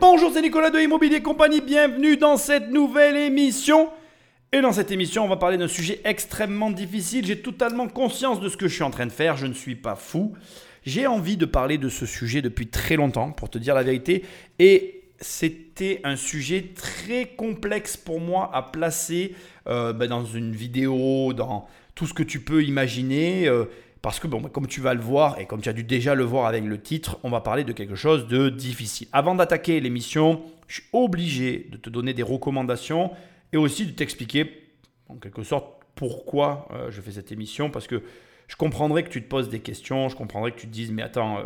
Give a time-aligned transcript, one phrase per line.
[0.00, 3.88] Bonjour, c'est Nicolas de Immobilier Compagnie, bienvenue dans cette nouvelle émission.
[4.52, 7.26] Et dans cette émission, on va parler d'un sujet extrêmement difficile.
[7.26, 9.74] J'ai totalement conscience de ce que je suis en train de faire, je ne suis
[9.74, 10.34] pas fou.
[10.84, 14.22] J'ai envie de parler de ce sujet depuis très longtemps, pour te dire la vérité.
[14.60, 19.34] Et c'était un sujet très complexe pour moi à placer
[19.66, 21.66] euh, ben, dans une vidéo, dans
[21.96, 23.48] tout ce que tu peux imaginer.
[23.48, 23.64] euh,
[24.02, 26.14] parce que, bon, ben, comme tu vas le voir, et comme tu as dû déjà
[26.14, 29.08] le voir avec le titre, on va parler de quelque chose de difficile.
[29.12, 33.12] Avant d'attaquer l'émission, je suis obligé de te donner des recommandations
[33.52, 34.68] et aussi de t'expliquer,
[35.08, 37.70] en quelque sorte, pourquoi euh, je fais cette émission.
[37.70, 38.02] Parce que
[38.48, 41.02] je comprendrais que tu te poses des questions, je comprendrais que tu te dises, mais
[41.02, 41.42] attends, euh,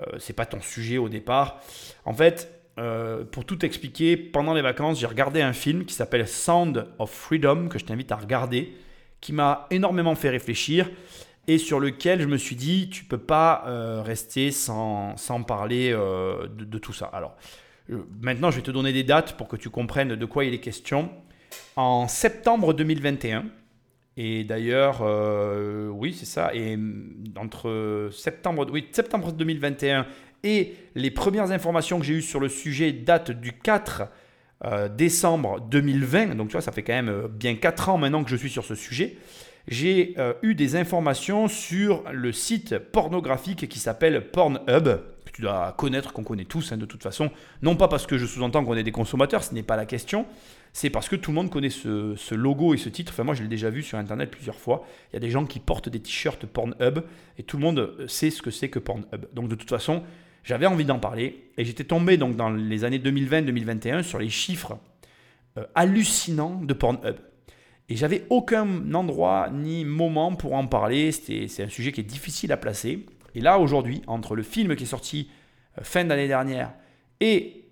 [0.00, 1.60] euh, c'est pas ton sujet au départ.
[2.04, 6.26] En fait, euh, pour tout expliquer, pendant les vacances, j'ai regardé un film qui s'appelle
[6.26, 8.72] Sound of Freedom, que je t'invite à regarder,
[9.20, 10.90] qui m'a énormément fait réfléchir
[11.50, 15.90] et sur lequel je me suis dit, tu peux pas euh, rester sans, sans parler
[15.92, 17.06] euh, de, tout ça.
[17.06, 17.34] Alors,
[17.90, 20.54] euh, maintenant, je vais te donner des dates pour que tu comprennes de quoi il
[20.54, 21.10] est question.
[21.74, 23.46] En septembre 2021,
[24.16, 25.02] et d'ailleurs,
[25.92, 26.54] oui, c'est ça.
[26.54, 30.06] Et hum, entre septembre, oui, septembre 2021
[30.44, 34.04] et les premières informations que j'ai eues sur le sujet datent du 4
[34.66, 36.36] euh, décembre 2020.
[36.36, 38.64] Donc, tu vois, ça fait quand même bien 4 ans maintenant que je suis sur
[38.64, 39.18] ce sujet.
[39.68, 44.84] J'ai euh, eu des informations sur le site pornographique qui s'appelle Pornhub,
[45.24, 47.30] que tu dois connaître, qu'on connaît tous hein, de toute façon.
[47.62, 50.26] Non pas parce que je sous-entends qu'on est des consommateurs, ce n'est pas la question.
[50.72, 53.12] C'est parce que tout le monde connaît ce, logo et ce titre.
[53.12, 54.86] Enfin, moi, je l'ai déjà vu sur Internet plusieurs fois.
[55.10, 57.00] Il y a des gens qui portent des t-shirts Pornhub
[57.38, 59.26] et tout le monde sait ce que c'est que Pornhub.
[59.34, 60.04] Donc, de toute façon,
[60.44, 64.78] j'avais envie d'en parler et j'étais tombé donc dans les années 2020-2021 sur les chiffres
[65.58, 67.16] euh, hallucinants de Pornhub.
[67.90, 71.10] Et j'avais aucun endroit ni moment pour en parler.
[71.10, 73.04] C'est un sujet qui est difficile à placer.
[73.34, 75.28] Et là, aujourd'hui, entre le film qui est sorti
[75.78, 76.72] euh, fin d'année dernière
[77.20, 77.64] et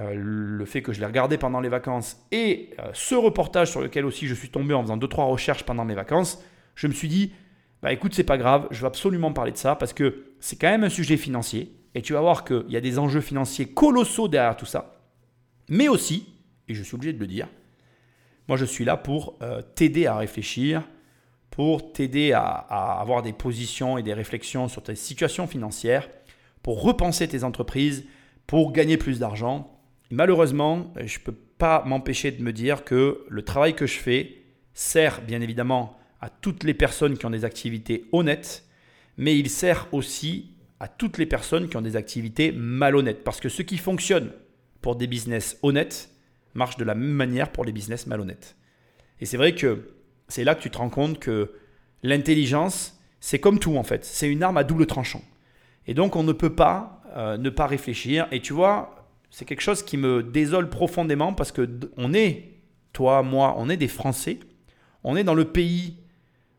[0.00, 3.80] euh, le fait que je l'ai regardé pendant les vacances et euh, ce reportage sur
[3.80, 6.42] lequel aussi je suis tombé en faisant deux trois recherches pendant mes vacances,
[6.74, 7.32] je me suis dit
[7.80, 10.68] bah écoute c'est pas grave, je vais absolument parler de ça parce que c'est quand
[10.68, 14.28] même un sujet financier et tu vas voir qu'il y a des enjeux financiers colossaux
[14.28, 15.00] derrière tout ça,
[15.70, 16.28] mais aussi
[16.68, 17.48] et je suis obligé de le dire,
[18.48, 20.82] moi je suis là pour euh, t'aider à réfléchir,
[21.50, 26.08] pour t'aider à, à avoir des positions et des réflexions sur tes situations financières,
[26.62, 28.04] pour repenser tes entreprises,
[28.46, 29.80] pour gagner plus d'argent.
[30.10, 34.42] Malheureusement, je ne peux pas m'empêcher de me dire que le travail que je fais
[34.74, 38.64] sert bien évidemment à toutes les personnes qui ont des activités honnêtes,
[39.16, 43.24] mais il sert aussi à toutes les personnes qui ont des activités malhonnêtes.
[43.24, 44.32] Parce que ce qui fonctionne
[44.82, 46.10] pour des business honnêtes
[46.56, 48.56] marche de la même manière pour les business malhonnêtes.
[49.20, 49.94] Et c'est vrai que
[50.28, 51.52] c'est là que tu te rends compte que
[52.02, 55.22] l'intelligence, c'est comme tout en fait, c'est une arme à double tranchant.
[55.86, 58.26] Et donc on ne peut pas euh, ne pas réfléchir.
[58.30, 61.66] Et tu vois, c'est quelque chose qui me désole profondément parce que
[61.96, 62.52] on est,
[62.92, 64.38] toi, moi, on est des Français.
[65.02, 65.96] On est dans le pays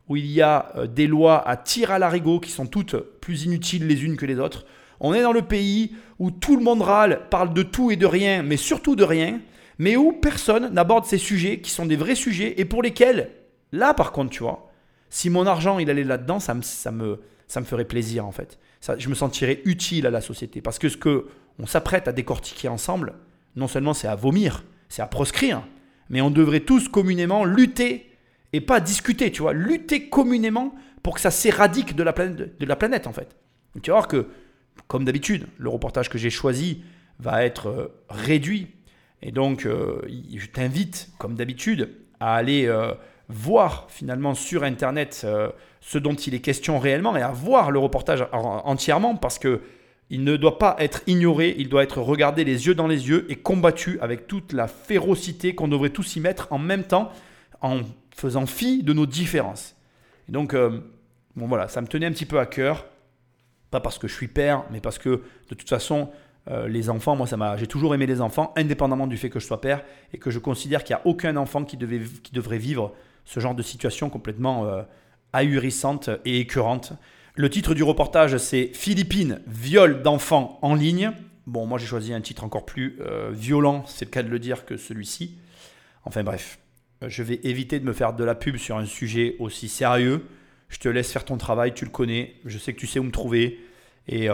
[0.08, 3.44] où il y a euh, des lois à tir à l'arigot qui sont toutes plus
[3.44, 4.66] inutiles les unes que les autres.
[5.00, 8.08] On est dans le pays où tout le monde râle, parle de tout et de
[8.08, 9.40] rien, mais surtout de rien,
[9.80, 13.30] mais où personne n'aborde ces sujets qui sont des vrais sujets et pour lesquels,
[13.72, 14.72] là par contre, tu vois,
[15.10, 18.32] si mon argent il allait là-dedans, ça me, ça me, ça me ferait plaisir en
[18.32, 18.60] fait.
[18.98, 21.28] Je me sentirais utile à la société parce que ce que
[21.60, 23.14] on s'apprête à décortiquer ensemble,
[23.56, 25.64] non seulement c'est à vomir, c'est à proscrire,
[26.10, 28.12] mais on devrait tous communément lutter
[28.54, 30.74] et pas discuter, tu vois, lutter communément
[31.04, 33.36] pour que ça s'éradique de la planète, de la planète en fait.
[33.82, 34.28] Tu vas voir que,
[34.88, 36.84] comme d'habitude, le reportage que j'ai choisi
[37.20, 38.68] va être euh, réduit.
[39.22, 40.02] Et donc, euh,
[40.36, 41.90] je t'invite, comme d'habitude,
[42.20, 42.94] à aller euh,
[43.30, 45.50] voir finalement sur Internet euh,
[45.82, 49.62] ce dont il est question réellement et à voir le reportage en- entièrement parce que
[50.10, 53.26] il ne doit pas être ignoré, il doit être regardé les yeux dans les yeux
[53.30, 57.12] et combattu avec toute la férocité qu'on devrait tous y mettre en même temps
[57.62, 57.82] en
[58.16, 59.76] faisant fi de nos différences.
[60.30, 60.56] Et donc,
[61.36, 62.86] bon voilà, ça me tenait un petit peu à cœur,
[63.70, 65.10] pas parce que je suis père, mais parce que
[65.50, 66.10] de toute façon,
[66.50, 69.40] euh, les enfants, moi, ça m'a, j'ai toujours aimé les enfants, indépendamment du fait que
[69.40, 69.84] je sois père,
[70.14, 72.94] et que je considère qu'il n'y a aucun enfant qui, devait, qui devrait vivre
[73.26, 74.84] ce genre de situation complètement euh,
[75.34, 76.94] ahurissante et écœurante.
[77.36, 81.12] Le titre du reportage, c'est Philippines, viol d'enfants en ligne.
[81.46, 84.40] Bon, moi j'ai choisi un titre encore plus euh, violent, c'est le cas de le
[84.40, 85.38] dire, que celui-ci.
[86.04, 86.60] Enfin bref,
[87.06, 90.26] je vais éviter de me faire de la pub sur un sujet aussi sérieux.
[90.70, 93.04] Je te laisse faire ton travail, tu le connais, je sais que tu sais où
[93.04, 93.60] me trouver.
[94.08, 94.30] Et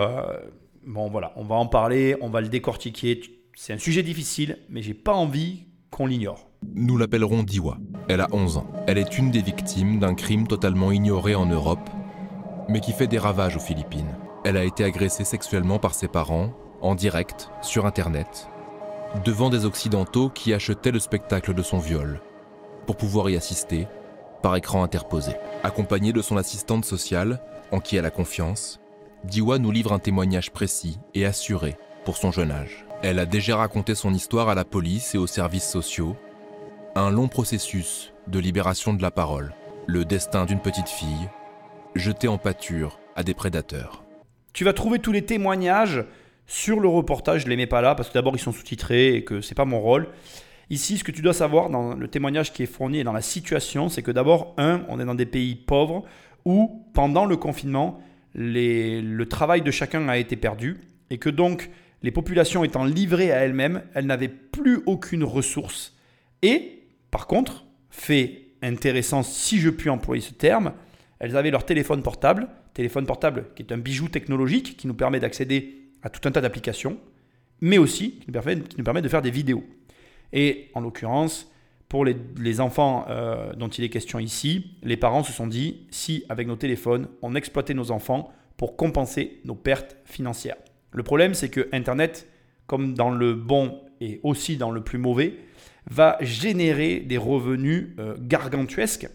[0.85, 3.21] bon voilà, on va en parler, on va le décortiquer.
[3.55, 6.49] C'est un sujet difficile, mais j'ai pas envie qu'on l'ignore.
[6.75, 7.77] Nous l'appellerons Diwa.
[8.09, 8.67] Elle a 11 ans.
[8.87, 11.89] Elle est une des victimes d'un crime totalement ignoré en Europe,
[12.67, 14.17] mais qui fait des ravages aux Philippines.
[14.43, 18.49] Elle a été agressée sexuellement par ses parents en direct, sur Internet,
[19.23, 22.19] devant des Occidentaux qui achetaient le spectacle de son viol,
[22.85, 23.87] pour pouvoir y assister,
[24.41, 25.31] par écran interposé.
[25.63, 27.39] Accompagnée de son assistante sociale,
[27.71, 28.81] en qui elle a confiance,
[29.23, 32.85] Diwa nous livre un témoignage précis et assuré pour son jeune âge.
[33.03, 36.17] Elle a déjà raconté son histoire à la police et aux services sociaux.
[36.95, 39.53] Un long processus de libération de la parole,
[39.87, 41.29] le destin d'une petite fille,
[41.95, 44.03] jetée en pâture à des prédateurs.
[44.51, 46.03] Tu vas trouver tous les témoignages
[46.45, 47.41] sur le reportage.
[47.41, 49.55] Je ne les mets pas là parce que d'abord ils sont sous-titrés et que c'est
[49.55, 50.09] pas mon rôle.
[50.69, 53.21] Ici, ce que tu dois savoir dans le témoignage qui est fourni et dans la
[53.21, 56.03] situation, c'est que d'abord, un, on est dans des pays pauvres
[56.43, 58.01] où, pendant le confinement,
[58.35, 60.77] le travail de chacun a été perdu
[61.09, 61.69] et que donc,
[62.01, 65.95] les populations étant livrées à elles-mêmes, elles n'avaient plus aucune ressource.
[66.41, 70.73] Et, par contre, fait intéressant, si je puis employer ce terme,
[71.19, 75.19] elles avaient leur téléphone portable, téléphone portable qui est un bijou technologique qui nous permet
[75.19, 76.97] d'accéder à tout un tas d'applications,
[77.61, 78.33] mais aussi qui nous,
[78.83, 79.63] permet, de faire des vidéos.
[80.33, 81.52] Et en l'occurrence,
[81.93, 86.25] pour les, enfants euh, dont il est question ici, les parents se sont dit, si
[86.27, 90.55] avec nos téléphones, on exploitait nos enfants pour compenser nos pertes financières.
[90.91, 92.27] Le problème, c'est que Internet,
[92.65, 95.35] comme dans le bon et aussi dans le plus mauvais,
[95.85, 99.07] va générer des revenus euh, gargantuesques.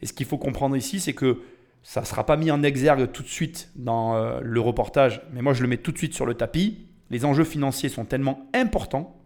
[0.00, 1.40] Et ce qu'il faut comprendre ici, c'est que
[1.82, 5.42] ça ne sera pas mis en exergue tout de suite dans euh, le reportage, mais
[5.42, 6.86] moi je le mets tout de suite sur le tapis.
[7.10, 9.20] Les enjeux financiers sont tellement importants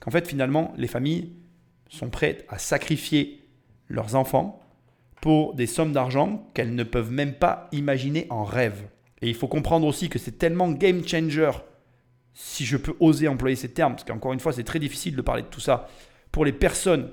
[0.00, 1.34] qu'en fait finalement les familles
[1.90, 3.42] sont prêtes à sacrifier
[3.88, 4.60] leurs enfants
[5.20, 8.88] pour des sommes d'argent qu'elles ne peuvent même pas imaginer en rêve.
[9.20, 11.50] Et il faut comprendre aussi que c'est tellement game changer,
[12.32, 15.22] si je peux oser employer ces termes, parce qu'encore une fois c'est très difficile de
[15.22, 15.88] parler de tout ça,
[16.32, 17.10] pour les personnes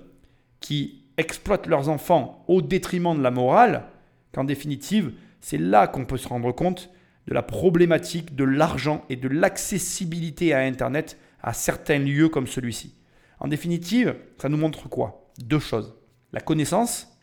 [0.61, 3.85] qui exploitent leurs enfants au détriment de la morale,
[4.31, 6.89] qu'en définitive, c'est là qu'on peut se rendre compte
[7.27, 12.96] de la problématique de l'argent et de l'accessibilité à Internet à certains lieux comme celui-ci.
[13.39, 15.31] En définitive, ça nous montre quoi?
[15.39, 15.95] Deux choses.
[16.33, 17.17] La connaissance,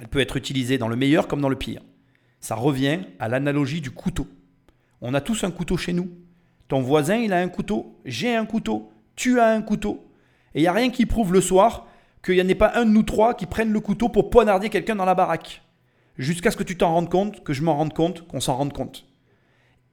[0.00, 1.82] elle peut être utilisée dans le meilleur comme dans le pire.
[2.40, 4.26] Ça revient à l'analogie du couteau.
[5.00, 6.10] On a tous un couteau chez nous.
[6.68, 10.10] Ton voisin, il a un couteau, j'ai un couteau, tu as un couteau.
[10.54, 11.86] Et il n'y a rien qui prouve le soir
[12.24, 14.68] qu'il n'y en ait pas un de nous trois qui prenne le couteau pour poignarder
[14.68, 15.62] quelqu'un dans la baraque.
[16.18, 18.72] Jusqu'à ce que tu t'en rendes compte, que je m'en rende compte, qu'on s'en rende
[18.72, 19.06] compte.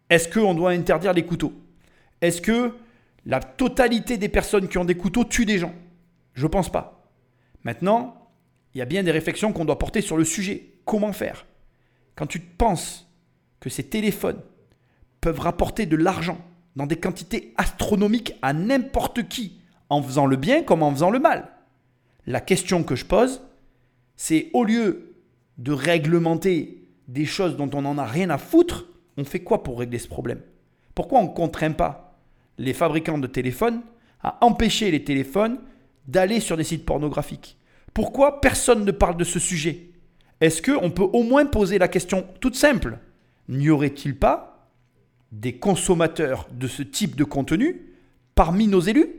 [0.10, 1.54] Est-ce qu'on doit interdire les couteaux?
[2.22, 2.74] Est-ce que
[3.26, 5.74] la totalité des personnes qui ont des couteaux tuent des gens
[6.34, 7.10] Je ne pense pas.
[7.64, 8.30] Maintenant,
[8.74, 10.74] il y a bien des réflexions qu'on doit porter sur le sujet.
[10.86, 11.46] Comment faire?
[12.16, 13.10] Quand tu penses
[13.60, 14.42] que ces téléphones
[15.22, 16.38] peuvent rapporter de l'argent
[16.76, 19.60] dans des quantités astronomiques à n'importe qui,
[19.90, 21.50] en faisant le bien comme en faisant le mal.
[22.26, 23.42] La question que je pose,
[24.16, 25.16] c'est au lieu
[25.58, 28.88] de réglementer des choses dont on n'en a rien à foutre,
[29.18, 30.42] on fait quoi pour régler ce problème?
[30.96, 32.03] Pourquoi on ne contraint pas
[32.58, 33.82] les fabricants de téléphones
[34.22, 35.60] à empêcher les téléphones
[36.08, 37.58] d'aller sur des sites pornographiques.
[37.94, 39.90] Pourquoi personne ne parle de ce sujet?
[40.42, 43.00] Est-ce qu'on peut au moins poser la question toute simple?
[43.50, 44.70] N'y aurait-il pas
[45.32, 47.94] des consommateurs de ce type de contenu
[48.36, 49.10] parmi nos élus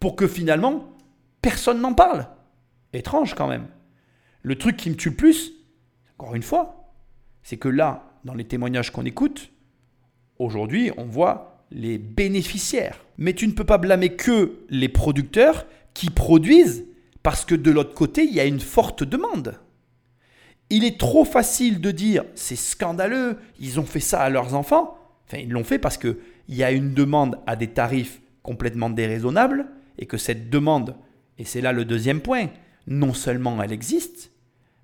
[0.00, 0.96] pour que finalement
[1.42, 2.28] personne n'en parle?
[2.92, 3.68] Étrange quand même.
[4.42, 5.52] Le truc qui me tue le plus,
[6.18, 6.92] encore une fois,
[7.42, 9.50] c'est que là, dans les témoignages qu'on écoute,
[10.38, 13.04] aujourd'hui, on voit les bénéficiaires.
[13.18, 16.84] Mais tu ne peux pas blâmer que les producteurs qui produisent
[17.22, 19.58] parce que de l'autre côté, il y a une forte demande.
[20.70, 24.98] Il est trop facile de dire c'est scandaleux, ils ont fait ça à leurs enfants.
[25.26, 26.16] Enfin, ils l'ont fait parce qu'il
[26.48, 29.66] y a une demande à des tarifs complètement déraisonnables
[29.98, 30.94] et que cette demande,
[31.38, 32.46] et c'est là le deuxième point,
[32.86, 34.30] non seulement elle existe,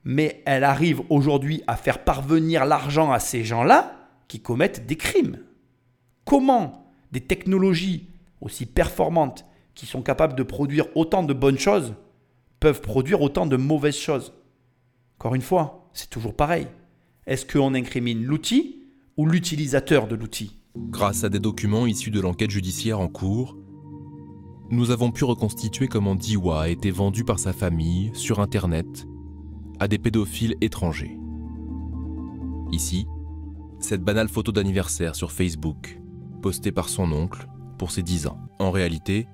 [0.05, 3.97] mais elle arrive aujourd'hui à faire parvenir l'argent à ces gens-là
[4.29, 5.39] qui commettent des crimes.
[6.25, 6.84] Comment
[7.15, 8.09] des technologies
[8.41, 11.95] aussi performantes qui sont capables de produire autant de bonnes choses
[12.59, 14.33] peuvent produire autant de mauvaises choses
[15.19, 16.67] Encore une fois, c'est toujours pareil.
[17.27, 18.83] Est-ce qu'on incrimine l'outil
[19.17, 20.59] ou l'utilisateur de l'outil?
[20.77, 23.57] Grâce à des documents issus de l'enquête judiciaire en cours,
[24.71, 29.07] nous avons pu reconstituer comment Diwa a été vendu par sa famille sur Internet
[29.79, 31.17] à des pédophiles étrangers.
[32.73, 33.07] Ici,
[33.79, 36.01] cette banale photo d'anniversaire sur Facebook,
[36.45, 37.49] postée par son oncle
[37.79, 38.39] pour ses 10 ans.
[38.59, 39.27] En réalité,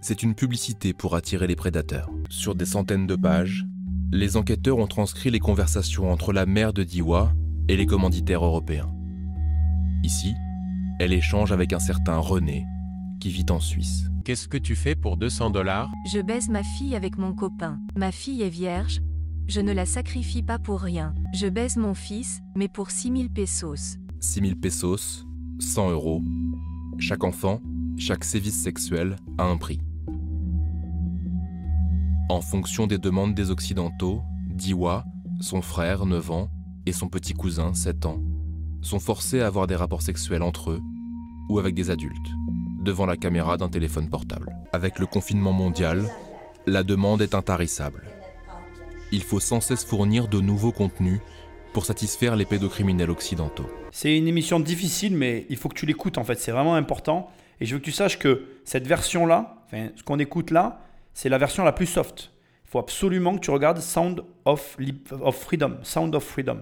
[0.00, 2.10] c'est une publicité pour attirer les prédateurs.
[2.28, 3.68] Sur des centaines de pages,
[4.10, 7.32] les enquêteurs ont transcrit les conversations entre la mère de Diwa
[7.68, 8.92] et les commanditaires européens.
[10.02, 10.34] Ici,
[10.98, 12.66] elle échange avec un certain René,
[13.20, 14.10] qui vit en Suisse.
[14.24, 15.88] Qu'est-ce que tu fais pour 200 dollars?
[16.12, 17.78] Je baise ma fille avec mon copain.
[17.94, 19.00] Ma fille est vierge.
[19.46, 21.14] Je ne la sacrifie pas pour rien.
[21.32, 23.98] Je baise mon fils, mais pour 6000 pesos.
[24.18, 25.24] 6000 pesos,
[25.60, 26.22] 100 euros,
[26.98, 27.60] Chaque enfant,
[27.98, 29.80] chaque sévice sexuel a un prix.
[32.30, 35.04] En fonction des demandes des Occidentaux, Diwa,
[35.40, 36.50] son frère, 9 ans,
[36.86, 38.20] et son petit cousin, 7 ans,
[38.80, 40.80] sont forcés à avoir des rapports sexuels entre eux
[41.50, 42.30] ou avec des adultes,
[42.82, 44.56] devant la caméra d'un téléphone portable.
[44.72, 46.08] Avec le confinement mondial,
[46.66, 48.04] la demande est intarissable.
[49.12, 51.20] Il faut sans cesse fournir de nouveaux contenus
[51.72, 53.66] pour satisfaire les pédocriminels occidentaux.
[53.92, 57.30] C'est une émission difficile, mais il faut que tu l'écoutes en fait, c'est vraiment important.
[57.60, 60.80] Et je veux que tu saches que cette version-là, ce qu'on écoute là,
[61.14, 62.32] c'est la version la plus soft.
[62.66, 64.76] Il faut absolument que tu regardes Sound of,
[65.32, 65.78] Freedom.
[65.82, 66.60] Sound of Freedom.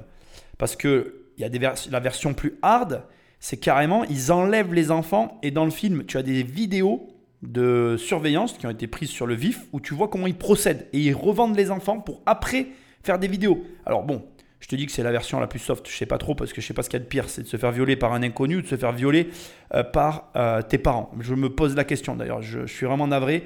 [0.57, 1.49] Parce que y a
[1.91, 3.05] la version plus hard,
[3.39, 7.07] c'est carrément, ils enlèvent les enfants et dans le film, tu as des vidéos
[7.43, 10.89] de surveillance qui ont été prises sur le vif où tu vois comment ils procèdent
[10.93, 12.67] et ils revendent les enfants pour après
[13.05, 13.63] faire des vidéos.
[13.87, 14.25] Alors bon,
[14.61, 16.53] je te dis que c'est la version la plus soft, je sais pas trop parce
[16.53, 17.97] que je sais pas ce qu'il y a de pire, c'est de se faire violer
[17.97, 19.29] par un inconnu ou de se faire violer
[19.75, 21.13] euh, par euh, tes parents.
[21.21, 23.45] Je me pose la question d'ailleurs, je, suis vraiment navré,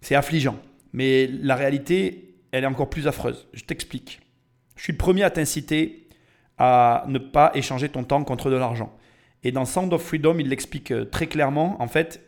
[0.00, 0.56] c'est affligeant.
[0.92, 3.48] Mais la réalité, elle est encore plus affreuse.
[3.54, 4.20] Je t'explique.
[4.76, 6.06] Je suis le premier à t'inciter
[6.58, 8.94] à ne pas échanger ton temps contre de l'argent.
[9.42, 11.80] Et dans Sound of Freedom, il l'explique euh, très clairement.
[11.82, 12.24] En fait,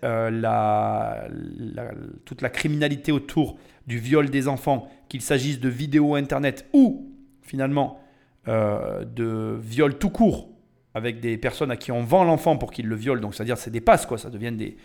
[2.25, 7.13] toute la criminalité autour du viol des enfants, qu'il s'agisse de vidéos Internet ou
[7.43, 8.01] finalement
[8.49, 10.51] euh, de viol tout court
[10.95, 13.21] avec des personnes à qui on vend l'enfant pour qu'ils le violent.
[13.21, 14.17] Donc, c'est-à-dire, c'est des passes, quoi.
[14.17, 14.77] Ça devient des,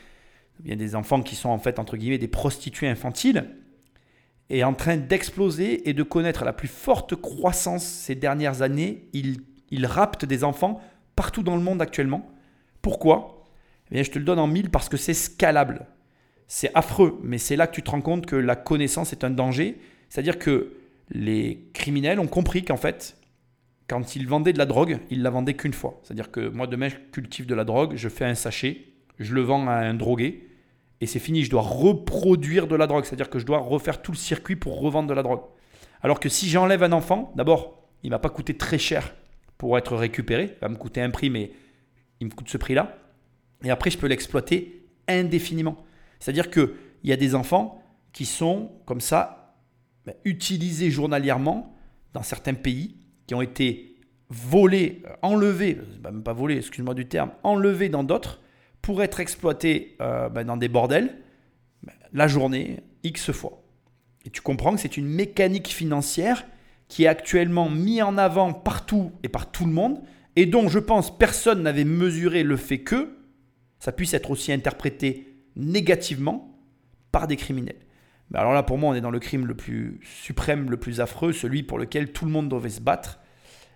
[0.75, 3.46] des enfants qui sont en fait, entre guillemets, des prostituées infantiles
[4.50, 9.08] est en train d'exploser et de connaître la plus forte croissance ces dernières années.
[9.13, 10.82] Il, il rapte des enfants
[11.16, 12.32] partout dans le monde actuellement.
[12.82, 13.44] Pourquoi?
[13.92, 15.86] Eh bien, Je te le donne en mille parce que c'est scalable.
[16.48, 19.30] C'est affreux, mais c'est là que tu te rends compte que la connaissance est un
[19.30, 19.80] danger.
[20.10, 20.74] C'est-à-dire que
[21.12, 23.18] les criminels ont compris qu'en fait,
[23.89, 26.00] quand ils vendaient de la drogue, ils la vendaient qu'une fois.
[26.03, 28.86] C'est-à-dire que moi, demain, je cultive de la drogue, je fais un sachet,
[29.17, 30.50] je le vends à un drogué,
[31.01, 31.43] et c'est fini.
[31.43, 33.05] Je dois reproduire de la drogue.
[33.05, 35.41] C'est-à-dire que je dois refaire tout le circuit pour revendre de la drogue.
[36.01, 39.15] Alors que si j'enlève un enfant, d'abord, il ne va pas coûter très cher
[39.58, 40.55] pour être récupéré.
[40.58, 41.51] Il va me coûter un prix, mais
[42.19, 42.98] il me coûte ce prix-là.
[43.63, 45.77] Et après, je peux l'exploiter indéfiniment.
[46.19, 46.69] C'est-à-dire qu'il
[47.03, 47.81] y a des enfants
[48.13, 49.55] qui sont comme ça
[50.05, 51.75] ben, utilisés journalièrement
[52.13, 52.96] dans certains pays,
[53.29, 53.95] qui ont été
[54.31, 58.41] volés, euh, enlevés, même pas volés, excuse-moi du terme, enlevés dans d'autres,
[58.81, 61.15] pour être exploités euh, ben, dans des bordels,
[61.83, 63.62] ben, la journée, X fois.
[64.25, 66.43] Et tu comprends que c'est une mécanique financière
[66.88, 70.01] qui est actuellement mis en avant partout et par tout le monde,
[70.36, 73.15] et dont je pense personne n'avait mesuré le fait que
[73.77, 76.59] ça puisse être aussi interprété négativement
[77.12, 77.86] par des criminels.
[78.31, 81.01] Mais alors là, pour moi, on est dans le crime le plus suprême, le plus
[81.01, 83.19] affreux, celui pour lequel tout le monde devait se battre,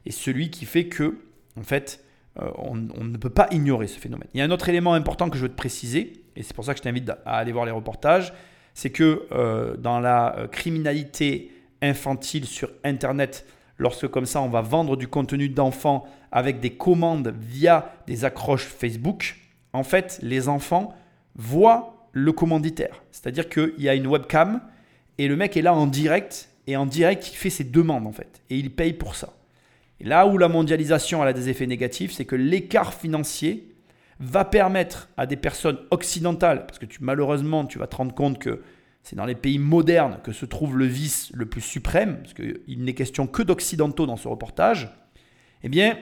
[0.05, 1.17] et celui qui fait que,
[1.57, 2.03] en fait,
[2.41, 4.27] euh, on, ne peut pas ignorer ce phénomène.
[4.33, 6.65] Il y a un autre élément important que je veux te préciser, et c'est pour
[6.65, 8.33] ça que je t'invite à aller voir les reportages,
[8.73, 13.45] c'est que euh, dans la euh, criminalité infantile sur Internet,
[13.77, 18.65] lorsque comme ça on va vendre du contenu d'enfants avec des commandes via des accroches
[18.65, 19.35] Facebook,
[19.73, 20.95] en fait les enfants
[21.35, 23.03] voient le commanditaire.
[23.11, 24.61] C'est-à-dire qu'il y a une webcam
[25.17, 28.13] et le mec est là en direct et en direct il fait ses demandes en
[28.13, 29.33] fait et il paye pour ça.
[29.99, 33.75] Là où la mondialisation a des effets négatifs, c'est que l'écart financier
[34.19, 38.61] va permettre à des personnes occidentales, parce que malheureusement tu vas te rendre compte que
[39.01, 42.83] c'est dans les pays modernes que se trouve le vice le plus suprême, parce qu'il
[42.83, 44.89] n'est question que d'occidentaux dans ce reportage,
[45.63, 45.97] eh bien,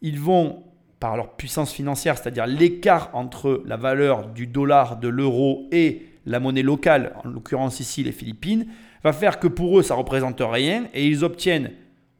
[0.00, 0.62] ils vont,
[1.00, 6.40] par leur puissance financière, c'est-à-dire l'écart entre la valeur du dollar, de l'euro et la
[6.40, 8.66] monnaie locale, en l'occurrence ici les Philippines,
[9.02, 11.72] va faire que pour eux, ça représente rien, et ils obtiennent,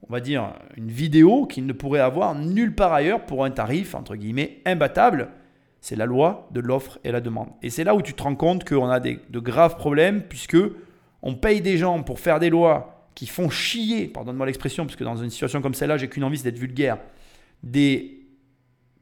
[0.06, 3.94] on va dire, une vidéo qu'ils ne pourraient avoir nulle part ailleurs pour un tarif,
[3.94, 5.30] entre guillemets, imbattable,
[5.80, 7.48] c'est la loi de l'offre et la demande.
[7.62, 10.58] Et c'est là où tu te rends compte qu'on a de graves problèmes, puisque
[11.22, 15.04] on paye des gens pour faire des lois qui font chier, pardonne-moi l'expression, parce que
[15.04, 16.98] dans une situation comme celle-là, j'ai qu'une envie, d'être vulgaire,
[17.62, 18.13] des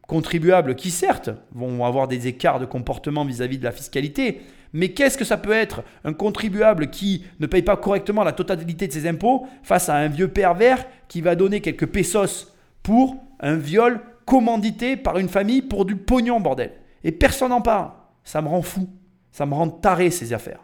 [0.07, 4.43] contribuables qui, certes, vont avoir des écarts de comportement vis-à-vis de la fiscalité,
[4.73, 8.89] mais qu'est-ce que ça peut être un contribuable qui ne paye pas correctement la totalité
[8.89, 13.57] de ses impôts face à un vieux pervers qui va donner quelques pesos pour un
[13.57, 16.73] viol commandité par une famille pour du pognon, bordel?
[17.05, 17.91] Et personne n'en parle.
[18.25, 18.89] Ça me rend fou.
[19.31, 20.61] Ça me rend taré, ces affaires.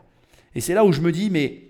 [0.54, 1.68] Et c'est là où je me dis, mais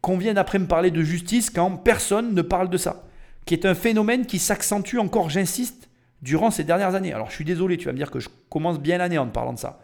[0.00, 3.04] qu'on vienne après me parler de justice quand personne ne parle de ça.
[3.46, 5.88] Qui est un phénomène qui s'accentue encore, j'insiste,
[6.24, 7.12] durant ces dernières années.
[7.12, 9.52] Alors je suis désolé, tu vas me dire que je commence bien l'année en parlant
[9.52, 9.78] de ça.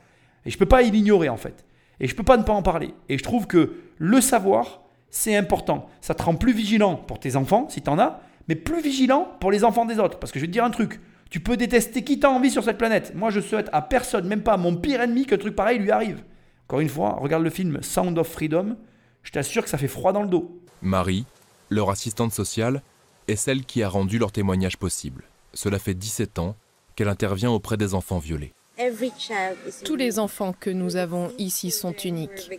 [0.47, 1.65] Et je ne peux pas l'ignorer en fait.
[2.01, 2.95] Et je ne peux pas ne pas en parler.
[3.11, 4.81] Et je trouve que le savoir,
[5.11, 5.89] c'est important.
[6.01, 9.29] Ça te rend plus vigilant pour tes enfants, si tu en as, mais plus vigilant
[9.39, 10.19] pour les enfants des autres.
[10.19, 10.99] Parce que je vais te dire un truc,
[11.31, 13.15] Tu peux détester qui t'a envie sur cette planète.
[13.15, 15.79] Moi, je souhaite à personne, même pas à mon pire ennemi, que un truc pareil
[15.79, 16.25] lui arrive.
[16.67, 18.77] Encore une fois, regarde le film Sound of Freedom.
[19.23, 20.61] Je t'assure que ça fait froid dans le dos.
[20.83, 21.27] Marie,
[21.69, 22.83] leur assistante sociale,
[23.29, 25.23] est celle qui a rendu leur témoignage possible.
[25.55, 26.57] Cela fait 17 ans
[26.97, 28.53] qu'elle intervient auprès des enfants violés.
[29.85, 32.51] Tous les enfants que nous avons ici sont uniques.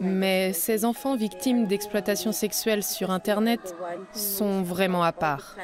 [0.00, 3.74] Mais ces enfants victimes d'exploitation sexuelle sur Internet
[4.12, 5.56] sont vraiment à part.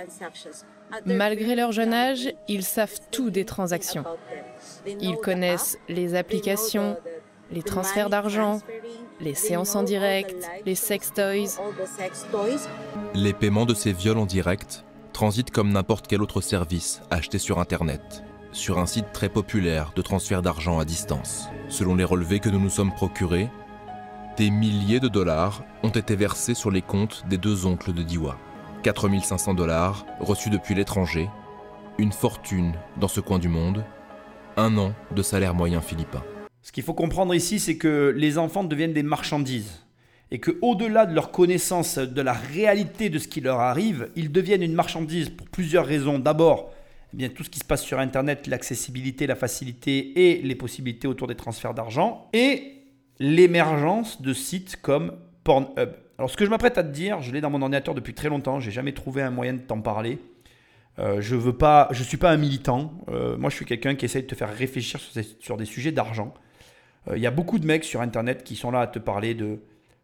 [1.04, 4.04] Malgré leur jeune âge, ils savent tout des transactions.
[4.86, 6.96] Ils connaissent les applications,
[7.50, 8.60] les transferts d'argent,
[9.20, 10.34] les séances en direct,
[10.64, 11.60] les sex toys.
[13.14, 17.58] Les paiements de ces viols en direct transitent comme n'importe quel autre service acheté sur
[17.58, 21.48] Internet, sur un site très populaire de transfert d'argent à distance.
[21.68, 23.48] Selon les relevés que nous nous sommes procurés,
[24.36, 28.36] des milliers de dollars ont été versés sur les comptes des deux oncles de Diwa.
[28.82, 31.28] 4500 dollars reçus depuis l'étranger,
[31.98, 33.84] une fortune dans ce coin du monde,
[34.56, 36.22] un an de salaire moyen philippin.
[36.62, 39.84] Ce qu'il faut comprendre ici, c'est que les enfants deviennent des marchandises.
[40.30, 44.30] Et que au-delà de leur connaissance de la réalité de ce qui leur arrive, ils
[44.30, 46.18] deviennent une marchandise pour plusieurs raisons.
[46.18, 46.72] D'abord,
[47.12, 51.08] eh bien, tout ce qui se passe sur Internet, l'accessibilité, la facilité et les possibilités
[51.08, 52.28] autour des transferts d'argent.
[52.32, 52.74] Et
[53.18, 55.12] l'émergence de sites comme
[55.44, 55.90] Pornhub.
[56.18, 58.28] Alors ce que je m'apprête à te dire, je l'ai dans mon ordinateur depuis très
[58.28, 60.18] longtemps, j'ai jamais trouvé un moyen de t'en parler.
[60.98, 62.92] Euh, je veux pas, je suis pas un militant.
[63.08, 65.00] Euh, moi, je suis quelqu'un qui essaye de te faire réfléchir
[65.40, 66.34] sur, des sujets d'argent.
[67.08, 69.34] Euh, il y a beaucoup de mecs sur Internet qui sont là à te parler
[69.34, 69.60] de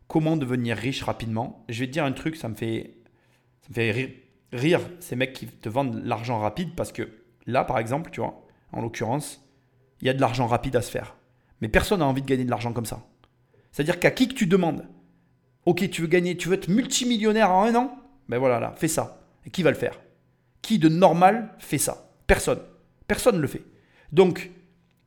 [0.09, 1.65] comment devenir riche rapidement.
[1.69, 2.99] Je vais te dire un truc, ça me fait,
[3.63, 4.23] ça me fait
[4.53, 7.09] rire, ces mecs qui te vendent l'argent rapide parce que
[7.47, 9.43] là, par exemple, tu vois, en l'occurrence,
[10.01, 11.17] il y a de l'argent rapide à se faire.
[11.61, 13.07] Mais personne n'a envie de gagner de l'argent comme ça.
[13.73, 14.87] C'est-à-dire qu'à qui que tu demandes,
[15.65, 17.99] ok, tu veux gagner, tu veux être multimillionnaire en un an,
[18.29, 19.23] ben voilà, là, fais ça.
[19.45, 20.01] Et qui va le faire?
[20.63, 22.11] Qui de normal fait ça?
[22.27, 22.61] Personne.
[23.07, 23.63] Personne ne le fait.
[24.13, 24.51] Donc,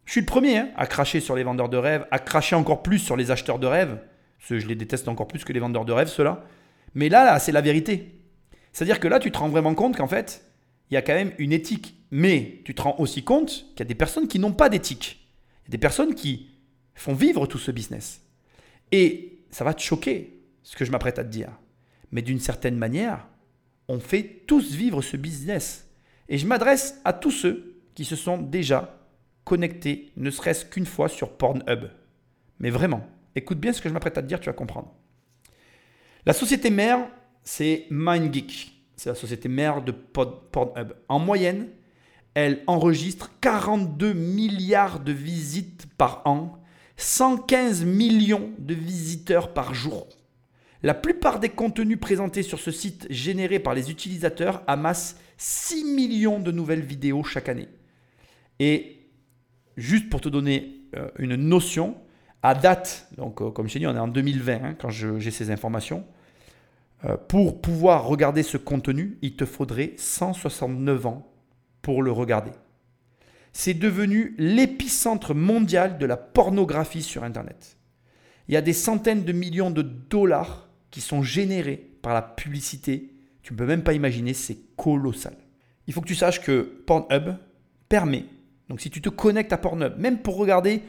[0.05, 2.81] je suis le premier hein, à cracher sur les vendeurs de rêves, à cracher encore
[2.81, 3.99] plus sur les acheteurs de rêves.
[4.39, 6.43] Je les déteste encore plus que les vendeurs de rêves, ceux-là.
[6.95, 8.19] Mais là, là, c'est la vérité.
[8.71, 10.43] C'est-à-dire que là, tu te rends vraiment compte qu'en fait,
[10.89, 11.95] il y a quand même une éthique.
[12.11, 15.27] Mais tu te rends aussi compte qu'il y a des personnes qui n'ont pas d'éthique.
[15.63, 16.49] Il y a des personnes qui
[16.95, 18.21] font vivre tout ce business.
[18.91, 21.51] Et ça va te choquer, ce que je m'apprête à te dire.
[22.11, 23.27] Mais d'une certaine manière,
[23.87, 25.87] on fait tous vivre ce business.
[26.27, 28.95] Et je m'adresse à tous ceux qui se sont déjà
[29.43, 31.89] connecté ne serait-ce qu'une fois sur Pornhub.
[32.59, 34.93] Mais vraiment, écoute bien ce que je m'apprête à te dire, tu vas comprendre.
[36.25, 37.07] La société mère,
[37.43, 38.73] c'est MindGeek.
[38.95, 40.93] C'est la société mère de Pornhub.
[41.07, 41.69] En moyenne,
[42.33, 46.61] elle enregistre 42 milliards de visites par an,
[46.97, 50.07] 115 millions de visiteurs par jour.
[50.83, 56.39] La plupart des contenus présentés sur ce site générés par les utilisateurs amassent 6 millions
[56.39, 57.67] de nouvelles vidéos chaque année.
[58.59, 59.09] Et
[59.75, 61.97] juste pour te donner euh, une notion,
[62.43, 65.31] à date, donc euh, comme je t'ai dit, on est en 2020 hein, quand j'ai
[65.31, 66.05] ces informations,
[67.05, 71.31] euh, pour pouvoir regarder ce contenu, il te faudrait 169 ans
[71.81, 72.51] pour le regarder.
[73.51, 77.77] C'est devenu l'épicentre mondial de la pornographie sur Internet.
[78.47, 83.13] Il y a des centaines de millions de dollars qui sont générés par la publicité.
[83.43, 85.35] Tu ne peux même pas imaginer, c'est colossal.
[85.87, 87.35] Il faut que tu saches que Pornhub
[87.89, 88.25] permet
[88.69, 90.83] donc si tu te connectes à Pornhub, même pour regarder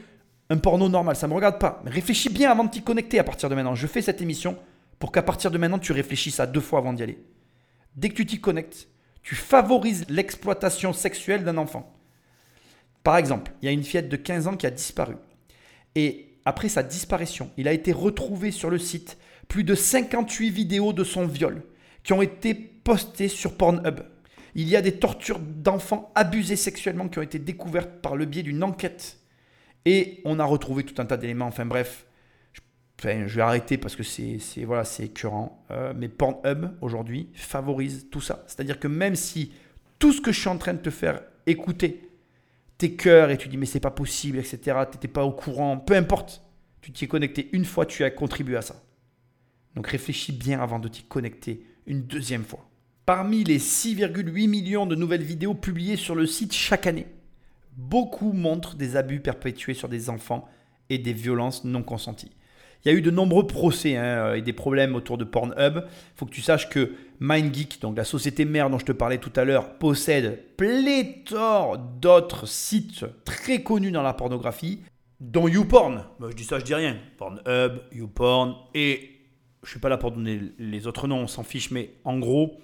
[0.51, 1.81] un porno normal, ça ne me regarde pas.
[1.85, 3.73] Réfléchis bien avant de t'y connecter à partir de maintenant.
[3.73, 4.57] Je fais cette émission
[4.99, 7.23] pour qu'à partir de maintenant, tu réfléchisses à deux fois avant d'y aller.
[7.95, 8.89] Dès que tu t'y connectes,
[9.23, 11.95] tu favorises l'exploitation sexuelle d'un enfant.
[13.01, 15.15] Par exemple, il y a une fillette de 15 ans qui a disparu.
[15.95, 20.91] Et après sa disparition, il a été retrouvé sur le site plus de 58 vidéos
[20.91, 21.63] de son viol
[22.03, 24.01] qui ont été postées sur Pornhub.
[24.55, 28.43] Il y a des tortures d'enfants abusés sexuellement qui ont été découvertes par le biais
[28.43, 29.20] d'une enquête.
[29.85, 31.47] Et on a retrouvé tout un tas d'éléments.
[31.47, 32.05] Enfin bref,
[33.03, 35.65] je, vais arrêter parce que c'est voilà, écœurant.
[35.71, 38.43] Euh, mais Pornhub, aujourd'hui, favorise tout ça.
[38.47, 39.51] C'est-à-dire que même si
[39.99, 42.09] tout ce que je suis en train de te faire écouter,
[42.77, 45.77] tes cœurs et tu dis mais c'est pas possible, etc., tu n'étais pas au courant,
[45.77, 46.43] peu importe,
[46.81, 48.83] tu t'y es connecté une fois, tu as contribué à ça.
[49.75, 52.67] Donc réfléchis bien avant de t'y connecter une deuxième fois.
[53.05, 57.07] Parmi les 6,8 millions de nouvelles vidéos publiées sur le site chaque année,
[57.77, 60.47] beaucoup montrent des abus perpétués sur des enfants
[60.89, 62.31] et des violences non consenties.
[62.83, 65.83] Il y a eu de nombreux procès hein, et des problèmes autour de Pornhub.
[65.85, 69.19] Il faut que tu saches que MindGeek, donc la société mère dont je te parlais
[69.19, 74.81] tout à l'heure, possède pléthore d'autres sites très connus dans la pornographie,
[75.19, 76.03] dont YouPorn.
[76.27, 76.97] je dis ça, je dis rien.
[77.17, 79.11] Pornhub, YouPorn, et
[79.63, 82.59] je suis pas là pour donner les autres noms, on s'en fiche, mais en gros,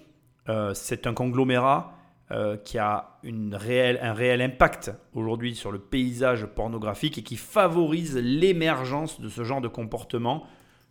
[0.48, 1.97] euh, c'est un conglomérat
[2.30, 9.20] euh, qui a un réel impact aujourd'hui sur le paysage pornographique et qui favorise l'émergence
[9.20, 10.46] de ce genre de comportement.